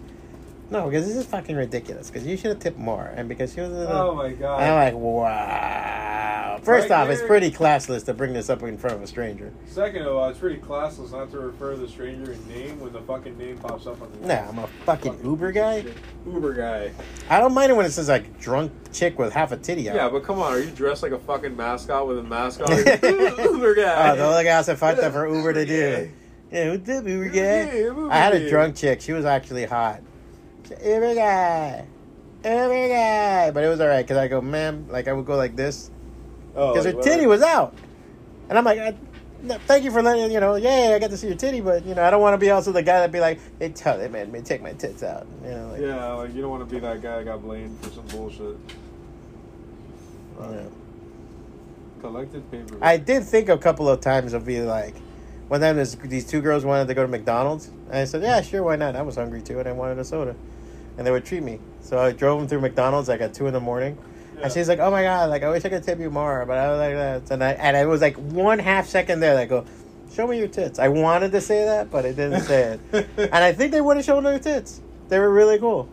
No, 0.70 0.87
because 0.88 1.07
this 1.07 1.16
is 1.16 1.26
fucking 1.26 1.55
ridiculous. 1.57 2.11
Because 2.11 2.26
you 2.26 2.37
should 2.37 2.50
have 2.50 2.59
tipped 2.59 2.79
more, 2.79 3.05
and 3.14 3.29
because 3.29 3.55
she 3.55 3.61
was. 3.61 3.70
oh 3.72 4.14
my 4.14 4.33
god 4.33 4.62
I'm 4.62 4.94
like, 4.94 4.94
wow. 5.00 6.61
First 6.62 6.90
Right 6.90 7.02
off, 7.02 7.09
it's 7.11 7.22
pretty 7.22 7.50
classless 7.52 8.05
to 8.07 8.14
bring 8.14 8.33
this 8.33 8.50
up 8.50 8.62
in 8.62 8.76
front 8.76 8.96
of 8.96 9.02
a 9.02 9.07
stranger. 9.07 9.52
Second 9.66 10.02
of 10.02 10.16
all, 10.16 10.29
it's 10.29 10.38
pretty 10.40 10.57
classless 10.61 11.12
not 11.12 11.31
to 11.31 11.38
refer 11.38 11.74
to 11.74 11.76
the 11.81 11.87
stranger 11.87 12.33
in 12.33 12.48
name 12.48 12.81
when 12.81 12.92
the 12.92 13.00
fucking 13.02 13.38
name 13.38 13.59
pops 13.59 13.87
up 13.87 14.00
on 14.02 14.11
the 14.20 14.26
Nah, 14.26 14.48
I'm 14.48 14.59
a 14.59 14.66
fucking 14.85 15.20
Uber 15.22 15.52
guy. 15.52 15.85
Uber 16.26 16.55
guy. 16.55 16.90
I 17.31 17.38
don't 17.38 17.55
mind 17.55 17.70
it 17.70 17.76
when 17.76 17.87
it 17.87 17.92
says 17.92 18.09
like 18.09 18.40
drunk 18.40 18.72
chick 18.92 19.16
with 19.18 19.33
half 19.33 19.52
a 19.52 19.57
titty 19.59 19.88
out. 19.88 19.94
Yeah, 19.94 20.09
but 20.09 20.24
come 20.24 20.40
on, 20.40 20.52
are 20.55 20.59
you 20.59 20.70
dressed 20.72 21.05
like 21.05 21.12
a 21.12 21.18
fucking 21.20 21.57
mascot 21.57 22.09
with 22.09 22.18
a 22.18 22.22
mask 22.24 22.61
on? 22.68 22.68
Uber 22.70 23.74
guy. 23.76 24.11
Oh, 24.12 24.16
the 24.16 24.24
other 24.24 24.42
guy 24.42 24.61
said 24.62 24.79
fucked 24.79 24.98
up 25.00 25.12
for 25.12 25.29
Uber 25.33 25.52
to 25.52 25.64
do. 25.66 26.11
Yeah, 26.50 26.70
what's 26.70 26.88
up, 26.88 27.07
Uber 27.07 27.29
guy? 27.29 28.11
I 28.11 28.18
had 28.18 28.35
a 28.35 28.48
drunk 28.48 28.74
chick. 28.76 29.00
She 29.02 29.12
was 29.12 29.24
actually 29.24 29.66
hot. 29.66 30.00
Uber 30.70 31.14
guy. 31.14 31.87
every 32.44 32.88
guy. 32.88 33.50
But 33.50 33.64
it 33.64 33.68
was 33.68 33.81
alright 33.81 34.05
because 34.05 34.16
I 34.16 34.29
go, 34.29 34.40
ma'am, 34.40 34.87
like 34.88 35.09
I 35.09 35.12
would 35.12 35.26
go 35.26 35.37
like 35.37 35.57
this 35.57 35.90
Oh, 36.55 36.72
because 36.72 36.87
like, 36.87 36.96
her 36.96 37.02
titty 37.02 37.26
was 37.26 37.42
out. 37.42 37.74
And 38.48 38.57
I'm 38.57 38.64
like, 38.64 38.79
I, 38.79 38.94
no, 39.42 39.59
thank 39.66 39.85
you 39.85 39.90
for 39.90 40.02
letting, 40.02 40.31
you 40.33 40.40
know, 40.40 40.55
yeah, 40.57 40.92
I 40.94 40.98
got 40.98 41.11
to 41.11 41.16
see 41.16 41.26
your 41.26 41.37
titty, 41.37 41.61
but, 41.61 41.85
you 41.85 41.94
know, 41.94 42.02
I 42.02 42.11
don't 42.11 42.22
want 42.22 42.35
to 42.35 42.38
be 42.38 42.50
also 42.50 42.72
the 42.72 42.83
guy 42.83 43.00
that 43.00 43.12
be 43.12 43.20
like, 43.20 43.38
hey, 43.59 43.68
tell 43.68 43.98
them, 43.98 44.12
man, 44.12 44.33
man, 44.33 44.42
take 44.42 44.62
my 44.62 44.72
tits 44.72 45.02
out. 45.02 45.26
You 45.44 45.50
know, 45.50 45.68
like, 45.72 45.81
Yeah, 45.81 46.12
like 46.12 46.35
you 46.35 46.40
don't 46.40 46.50
want 46.50 46.66
to 46.66 46.74
be 46.74 46.81
that 46.81 47.02
guy 47.02 47.18
that 47.18 47.24
got 47.24 47.42
blamed 47.42 47.79
for 47.81 47.90
some 47.90 48.07
bullshit. 48.07 48.57
yeah. 50.40 50.64
Collected 52.00 52.50
paper. 52.50 52.79
I 52.81 52.96
did 52.96 53.24
think 53.24 53.48
a 53.48 53.59
couple 53.59 53.88
of 53.88 54.00
times 54.00 54.33
of 54.33 54.46
being 54.46 54.66
like, 54.66 54.94
one 55.48 55.61
time 55.61 55.76
this, 55.76 55.94
these 55.94 56.26
two 56.26 56.40
girls 56.40 56.64
wanted 56.64 56.88
to 56.88 56.94
go 56.94 57.02
to 57.02 57.09
McDonald's, 57.09 57.66
and 57.88 57.96
I 57.96 58.05
said, 58.05 58.22
yeah, 58.22 58.40
sure, 58.40 58.62
why 58.62 58.76
not? 58.76 58.96
I 58.96 59.02
was 59.02 59.16
hungry 59.16 59.42
too, 59.42 59.59
and 59.59 59.68
I 59.68 59.72
wanted 59.72 59.98
a 59.98 60.05
soda, 60.05 60.35
and 60.98 61.06
they 61.06 61.11
would 61.11 61.24
treat 61.24 61.42
me. 61.42 61.61
So 61.80 61.98
I 61.98 62.12
drove 62.12 62.40
them 62.40 62.48
through 62.48 62.61
McDonald's 62.61 63.09
like 63.09 63.20
at 63.20 63.35
two 63.35 63.46
in 63.46 63.52
the 63.52 63.61
morning, 63.61 63.96
Yeah. 64.37 64.44
and 64.44 64.52
she's 64.52 64.68
like, 64.68 64.78
oh 64.80 64.90
my 64.90 65.02
god, 65.02 65.30
like 65.30 65.42
I 65.42 65.50
wish 65.50 65.64
I 65.64 65.68
could 65.68 65.82
tip 65.85 65.98
you 66.00 66.11
more, 66.11 66.44
but 66.46 66.59
I 66.59 66.68
was 66.70 66.78
like 66.78 66.94
that, 66.94 67.30
and 67.35 67.44
I 67.44 67.52
and 67.52 67.76
it 67.76 67.87
was 67.87 68.00
like 68.00 68.16
one 68.16 68.59
half 68.59 68.87
second 68.87 69.20
there, 69.20 69.35
like 69.35 69.48
go, 69.48 69.64
show 70.12 70.26
me 70.26 70.38
your 70.38 70.48
tits. 70.48 70.78
I 70.78 70.88
wanted 70.88 71.32
to 71.32 71.40
say 71.40 71.64
that, 71.64 71.90
but 71.90 72.04
I 72.06 72.12
didn't 72.12 72.40
say 72.42 72.78
it, 72.92 73.06
and 73.16 73.35
I 73.35 73.52
think 73.52 73.72
they 73.72 73.80
would 73.80 73.96
have 73.96 74.04
shown 74.06 74.24
their 74.24 74.38
tits. 74.38 74.80
They 75.09 75.18
were 75.18 75.30
really 75.30 75.59
cool. 75.59 75.88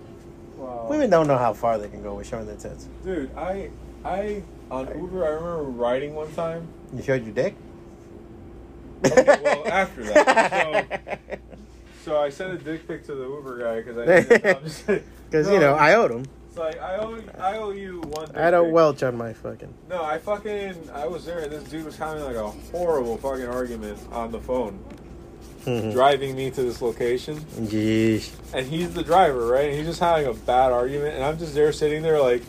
Wow. 0.58 0.88
Women 0.90 1.10
don't 1.10 1.28
know 1.28 1.38
how 1.38 1.54
far 1.54 1.78
they 1.78 1.90
can 1.90 2.02
go 2.02 2.16
with 2.16 2.28
showing 2.28 2.48
their 2.48 2.56
tits. 2.56 2.88
Dude, 3.04 3.36
I, 3.36 3.70
I 4.04 4.42
on 4.72 4.88
Uber, 4.88 5.26
I 5.26 5.30
remember 5.30 5.64
riding 5.64 6.16
one 6.16 6.32
time. 6.34 6.68
You 6.96 7.04
showed 7.04 7.24
your 7.26 7.34
dick. 7.34 7.56
Okay, 9.06 9.24
well, 9.44 9.68
after 9.68 10.04
that, 10.06 11.20
So 11.30 11.43
I 12.08 12.30
sent 12.30 12.54
a 12.54 12.58
dick 12.58 12.88
pic 12.88 13.06
to 13.06 13.16
the 13.16 13.24
Uber 13.28 13.60
guy 13.60 13.82
because 13.82 13.98
I 13.98 14.06
didn't, 14.06 14.44
no, 14.44 14.50
I'm 14.52 14.64
just- 14.64 14.86
Because 15.30 15.48
No, 15.48 15.54
you 15.54 15.60
know 15.60 15.74
I 15.74 15.96
owed 15.96 16.12
him. 16.12 16.26
It's 16.50 16.58
like 16.58 16.80
I 16.80 16.98
owe 16.98 17.20
I 17.40 17.58
owe 17.58 17.72
you 17.72 18.02
one. 18.02 18.36
I 18.36 18.52
don't 18.52 18.66
pic. 18.66 18.74
welch 18.76 19.02
on 19.04 19.18
my 19.18 19.34
fucking. 19.34 19.74
No, 19.90 20.04
I 20.04 20.20
fucking 20.20 20.90
I 20.94 21.08
was 21.08 21.26
there 21.26 21.40
and 21.40 21.52
this 21.52 21.64
dude 21.64 21.86
was 21.86 21.98
having 21.98 22.24
like 22.24 22.36
a 22.36 22.48
horrible 22.50 23.18
fucking 23.18 23.48
argument 23.48 23.98
on 24.12 24.32
the 24.32 24.40
phone, 24.40 24.78
driving 25.66 26.36
me 26.36 26.52
to 26.52 26.62
this 26.62 26.82
location, 26.82 27.40
Jeez. 27.40 28.32
and 28.54 28.68
he's 28.68 28.94
the 28.94 29.02
driver, 29.02 29.48
right? 29.48 29.70
And 29.70 29.76
he's 29.78 29.88
just 29.88 30.00
having 30.00 30.28
a 30.28 30.34
bad 30.34 30.72
argument, 30.72 31.16
and 31.16 31.24
I'm 31.24 31.40
just 31.40 31.54
there 31.56 31.72
sitting 31.74 32.04
there 32.04 32.20
like. 32.22 32.44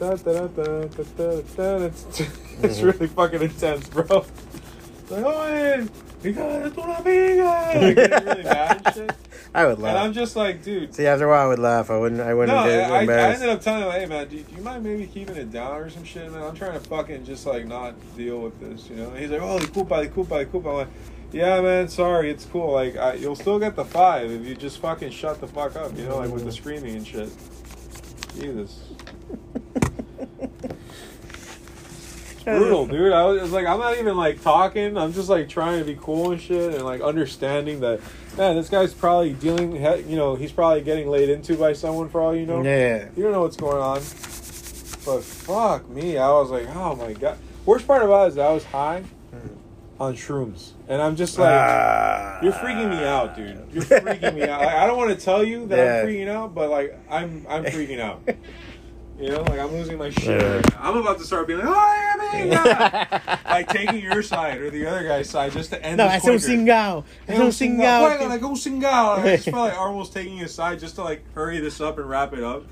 Da, 0.00 0.14
da, 0.16 0.32
da, 0.32 0.46
da, 0.48 0.84
da, 0.88 1.04
da, 1.16 1.40
da. 1.56 1.76
It's, 1.86 2.20
it's 2.20 2.80
Mhm. 2.80 2.92
really 2.92 3.06
fucking 3.06 3.40
intense, 3.42 3.88
bro. 3.88 4.04
Like, 5.08 5.24
oh, 5.24 5.46
hey, 5.46 5.86
because 6.22 6.72
tu 6.72 6.82
una 6.82 6.94
amiga. 6.94 7.44
Like, 7.44 7.96
really 7.96 8.42
mad 8.42 8.82
and 8.84 8.94
shit. 8.94 9.12
I 9.54 9.66
would 9.66 9.78
And 9.78 9.86
I'm 9.86 10.12
just 10.12 10.36
like, 10.36 10.62
dude. 10.62 10.94
See, 10.94 11.06
after 11.06 11.26
a 11.26 11.28
while, 11.28 11.46
I 11.46 11.48
would 11.48 11.58
laugh. 11.58 11.90
I 11.90 11.98
wouldn't. 11.98 12.20
I 12.20 12.34
wouldn't 12.34 12.56
I, 12.56 12.68
get 12.68 12.90
I, 12.90 13.28
I 13.28 13.32
ended 13.32 13.48
up 13.48 13.60
telling 13.60 13.84
him, 13.84 13.90
hey 13.90 14.06
man, 14.06 14.28
do, 14.28 14.38
do 14.42 14.54
you 14.54 14.62
mind 14.62 14.84
maybe 14.84 15.06
keeping 15.06 15.36
it 15.36 15.50
down 15.50 15.76
or 15.76 15.88
some 15.88 16.04
shit, 16.04 16.30
man? 16.30 16.42
I'm 16.42 16.54
trying 16.54 16.74
to 16.74 16.80
fucking 16.80 17.24
just 17.24 17.46
like 17.46 17.66
not 17.66 17.94
deal 18.16 18.40
with 18.40 18.60
this, 18.60 18.90
you 18.90 18.96
know? 18.96 19.10
And 19.10 19.18
he's 19.18 19.30
like, 19.30 19.40
oh, 19.40 19.58
disculpa, 19.58 20.06
disculpa, 20.06 20.44
disculpa. 20.44 20.68
I'm 20.68 20.74
like, 20.74 20.88
yeah, 21.32 21.60
man, 21.60 21.88
sorry, 21.88 22.30
it's 22.30 22.44
cool. 22.44 22.72
Like, 22.72 22.96
I, 22.96 23.14
you'll 23.14 23.36
still 23.36 23.58
get 23.58 23.76
the 23.76 23.84
five 23.84 24.30
if 24.30 24.46
you 24.46 24.54
just 24.54 24.78
fucking 24.78 25.10
shut 25.10 25.40
the 25.40 25.46
fuck 25.46 25.76
up, 25.76 25.96
you 25.96 26.04
know, 26.04 26.18
like 26.18 26.30
with 26.30 26.44
the 26.44 26.52
screaming 26.52 26.96
and 26.96 27.06
shit. 27.06 27.30
Jesus. 28.34 28.95
Brutal, 32.46 32.86
dude. 32.88 33.12
I 33.12 33.24
was, 33.24 33.42
it's 33.42 33.52
like 33.52 33.66
I'm 33.66 33.78
not 33.78 33.98
even 33.98 34.16
like 34.16 34.40
talking. 34.42 34.96
I'm 34.96 35.12
just 35.12 35.28
like 35.28 35.48
trying 35.48 35.78
to 35.78 35.84
be 35.84 35.96
cool 36.00 36.32
and 36.32 36.40
shit, 36.40 36.74
and 36.74 36.84
like 36.84 37.00
understanding 37.00 37.80
that, 37.80 38.00
man, 38.36 38.56
this 38.56 38.68
guy's 38.68 38.94
probably 38.94 39.34
dealing. 39.34 39.76
You 40.08 40.16
know, 40.16 40.34
he's 40.34 40.52
probably 40.52 40.82
getting 40.82 41.08
laid 41.08 41.28
into 41.28 41.56
by 41.56 41.72
someone 41.72 42.08
for 42.08 42.20
all 42.20 42.34
you 42.34 42.46
know. 42.46 42.62
Yeah. 42.62 43.08
You 43.16 43.24
don't 43.24 43.32
know 43.32 43.42
what's 43.42 43.56
going 43.56 43.78
on. 43.82 43.98
But 45.04 45.22
fuck 45.22 45.88
me, 45.88 46.18
I 46.18 46.28
was 46.30 46.50
like, 46.50 46.68
oh 46.74 46.96
my 46.96 47.12
god. 47.12 47.38
Worst 47.64 47.86
part 47.86 48.02
about 48.02 48.26
it 48.26 48.28
is 48.28 48.34
that 48.36 48.46
I 48.46 48.52
was 48.52 48.64
high 48.64 49.04
on 49.98 50.14
shrooms, 50.14 50.72
and 50.88 51.00
I'm 51.00 51.16
just 51.16 51.38
like. 51.38 51.50
Ah. 51.50 52.38
You're 52.42 52.52
freaking 52.52 52.90
me 52.90 53.04
out, 53.04 53.34
dude. 53.34 53.66
You're 53.72 53.82
freaking 53.84 54.34
me 54.34 54.42
out. 54.42 54.60
Like, 54.60 54.74
I 54.74 54.86
don't 54.86 54.98
want 54.98 55.18
to 55.18 55.24
tell 55.24 55.42
you 55.42 55.66
that 55.68 55.76
Yeah. 55.76 56.00
I'm 56.00 56.06
freaking 56.06 56.28
out, 56.28 56.54
but 56.54 56.70
like 56.70 56.98
I'm 57.10 57.46
I'm 57.48 57.64
freaking 57.64 58.00
out. 58.00 58.28
You 59.18 59.30
know, 59.30 59.42
like 59.42 59.58
I'm 59.58 59.72
losing 59.72 59.96
my 59.96 60.10
shit. 60.10 60.24
Yeah. 60.40 60.56
right 60.56 60.70
now. 60.72 60.78
I'm 60.80 60.96
about 60.98 61.18
to 61.18 61.24
start 61.24 61.46
being 61.46 61.60
like, 61.60 61.68
oh, 61.68 62.32
yeah, 62.34 63.38
like 63.46 63.68
taking 63.68 64.00
your 64.02 64.22
side 64.22 64.60
or 64.60 64.68
the 64.70 64.86
other 64.86 65.04
guy's 65.08 65.30
side 65.30 65.52
just 65.52 65.70
to 65.70 65.82
end 65.82 65.96
No, 65.96 66.06
this 66.06 66.16
es 66.16 66.24
un 66.28 66.38
quicker. 66.38 66.72
cingao. 66.72 67.04
Es 67.26 67.38
un 67.40 67.46
cingao. 67.50 68.18
Juega, 68.18 68.28
like, 68.28 68.42
un 68.42 68.54
cingao. 68.54 69.18
I 69.18 69.36
just 69.36 69.44
felt 69.48 69.56
like 69.70 69.78
almost 69.78 70.12
taking 70.14 70.36
his 70.36 70.52
side 70.52 70.78
just 70.80 70.96
to 70.96 71.02
like 71.04 71.24
hurry 71.32 71.60
this 71.60 71.80
up 71.80 71.96
and 71.98 72.08
wrap 72.08 72.34
it 72.34 72.42
up. 72.44 72.64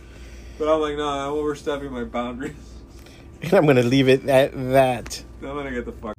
But 0.59 0.73
I'm 0.73 0.81
like, 0.83 0.97
no, 0.99 1.09
I'm 1.09 1.33
overstepping 1.33 1.91
my 1.91 2.05
boundaries. 2.05 2.53
And 3.43 3.53
I'm 3.55 3.67
gonna 3.67 3.83
leave 3.83 4.09
it 4.09 4.29
at 4.29 4.53
that. 4.73 5.23
I'm 5.43 5.49
gonna 5.49 5.71
get 5.71 5.85
the 5.87 5.93
fuck. 5.93 6.13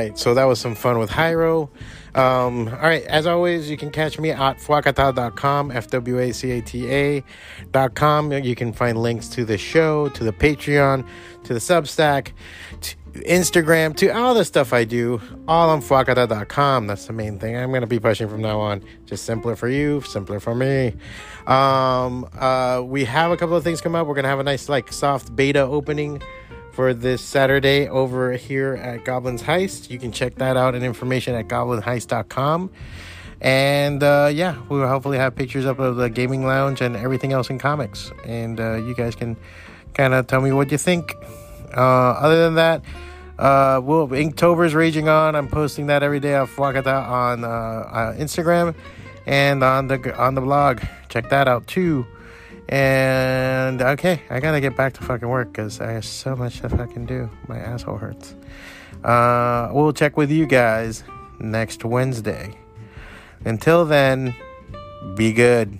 Right, 0.00 0.18
so 0.18 0.32
that 0.32 0.44
was 0.44 0.58
some 0.58 0.74
fun 0.74 0.98
with 0.98 1.10
Jayro. 1.10 1.68
Um, 2.14 2.68
all 2.68 2.80
right, 2.80 3.02
as 3.02 3.26
always, 3.26 3.68
you 3.68 3.76
can 3.76 3.90
catch 3.90 4.18
me 4.18 4.30
at 4.30 4.56
fwacata.com, 4.56 5.70
F 5.72 5.88
W 5.88 6.18
A 6.18 6.32
C 6.32 6.52
A 6.52 6.62
T 6.62 6.90
A.com. 7.74 8.32
You 8.32 8.54
can 8.54 8.72
find 8.72 8.96
links 8.96 9.28
to 9.28 9.44
the 9.44 9.58
show, 9.58 10.08
to 10.08 10.24
the 10.24 10.32
Patreon, 10.32 11.06
to 11.44 11.52
the 11.52 11.60
Substack, 11.60 12.32
to 12.80 12.96
Instagram, 13.12 13.94
to 13.96 14.08
all 14.08 14.32
the 14.32 14.46
stuff 14.46 14.72
I 14.72 14.84
do, 14.84 15.20
all 15.46 15.68
on 15.68 15.82
fwacata.com. 15.82 16.86
That's 16.86 17.04
the 17.04 17.12
main 17.12 17.38
thing 17.38 17.58
I'm 17.58 17.68
going 17.68 17.82
to 17.82 17.86
be 17.86 18.00
pushing 18.00 18.26
from 18.26 18.40
now 18.40 18.58
on. 18.58 18.82
Just 19.04 19.26
simpler 19.26 19.54
for 19.54 19.68
you, 19.68 20.00
simpler 20.00 20.40
for 20.40 20.54
me. 20.54 20.94
Um, 21.46 22.26
uh, 22.38 22.80
we 22.82 23.04
have 23.04 23.32
a 23.32 23.36
couple 23.36 23.54
of 23.54 23.64
things 23.64 23.82
come 23.82 23.94
up. 23.94 24.06
We're 24.06 24.14
going 24.14 24.22
to 24.22 24.30
have 24.30 24.40
a 24.40 24.44
nice, 24.44 24.70
like, 24.70 24.94
soft 24.94 25.36
beta 25.36 25.60
opening 25.60 26.22
for 26.80 26.94
this 26.94 27.20
Saturday 27.20 27.86
over 27.88 28.32
here 28.32 28.72
at 28.72 29.04
Goblin's 29.04 29.42
Heist. 29.42 29.90
You 29.90 29.98
can 29.98 30.12
check 30.12 30.36
that 30.36 30.56
out 30.56 30.74
and 30.74 30.82
information 30.82 31.34
at 31.34 31.46
goblinheist.com. 31.46 32.70
And 33.42 34.02
uh, 34.02 34.30
yeah, 34.32 34.56
we 34.70 34.78
will 34.78 34.88
hopefully 34.88 35.18
have 35.18 35.36
pictures 35.36 35.66
up 35.66 35.78
of 35.78 35.96
the 35.96 36.08
gaming 36.08 36.46
lounge 36.46 36.80
and 36.80 36.96
everything 36.96 37.34
else 37.34 37.50
in 37.50 37.58
comics. 37.58 38.10
And 38.24 38.58
uh, 38.58 38.76
you 38.76 38.94
guys 38.94 39.14
can 39.14 39.36
kind 39.92 40.14
of 40.14 40.26
tell 40.26 40.40
me 40.40 40.52
what 40.52 40.72
you 40.72 40.78
think. 40.78 41.14
Uh, 41.76 42.12
other 42.12 42.44
than 42.44 42.54
that, 42.54 42.80
uh, 43.38 43.82
well, 43.84 44.08
Inktober's 44.08 44.74
raging 44.74 45.06
on. 45.06 45.36
I'm 45.36 45.48
posting 45.48 45.88
that 45.88 46.02
every 46.02 46.18
day 46.18 46.34
off 46.36 46.56
Wakata 46.56 47.06
on 47.06 47.44
uh, 47.44 47.48
uh, 47.48 48.14
Instagram 48.14 48.74
and 49.26 49.62
on 49.62 49.88
the 49.88 50.16
on 50.16 50.34
the 50.34 50.40
blog. 50.40 50.80
Check 51.10 51.28
that 51.28 51.46
out 51.46 51.66
too. 51.66 52.06
And 52.70 53.82
okay, 53.82 54.22
I 54.30 54.38
gotta 54.38 54.60
get 54.60 54.76
back 54.76 54.92
to 54.94 55.02
fucking 55.02 55.28
work 55.28 55.52
because 55.52 55.80
I 55.80 55.90
have 55.90 56.04
so 56.04 56.36
much 56.36 56.60
to 56.60 56.68
fucking 56.68 57.06
do. 57.06 57.28
My 57.48 57.58
asshole 57.58 57.96
hurts. 57.96 58.36
Uh, 59.02 59.70
we'll 59.72 59.92
check 59.92 60.16
with 60.16 60.30
you 60.30 60.46
guys 60.46 61.02
next 61.40 61.84
Wednesday. 61.84 62.56
Until 63.44 63.84
then, 63.84 64.36
be 65.16 65.32
good. 65.32 65.78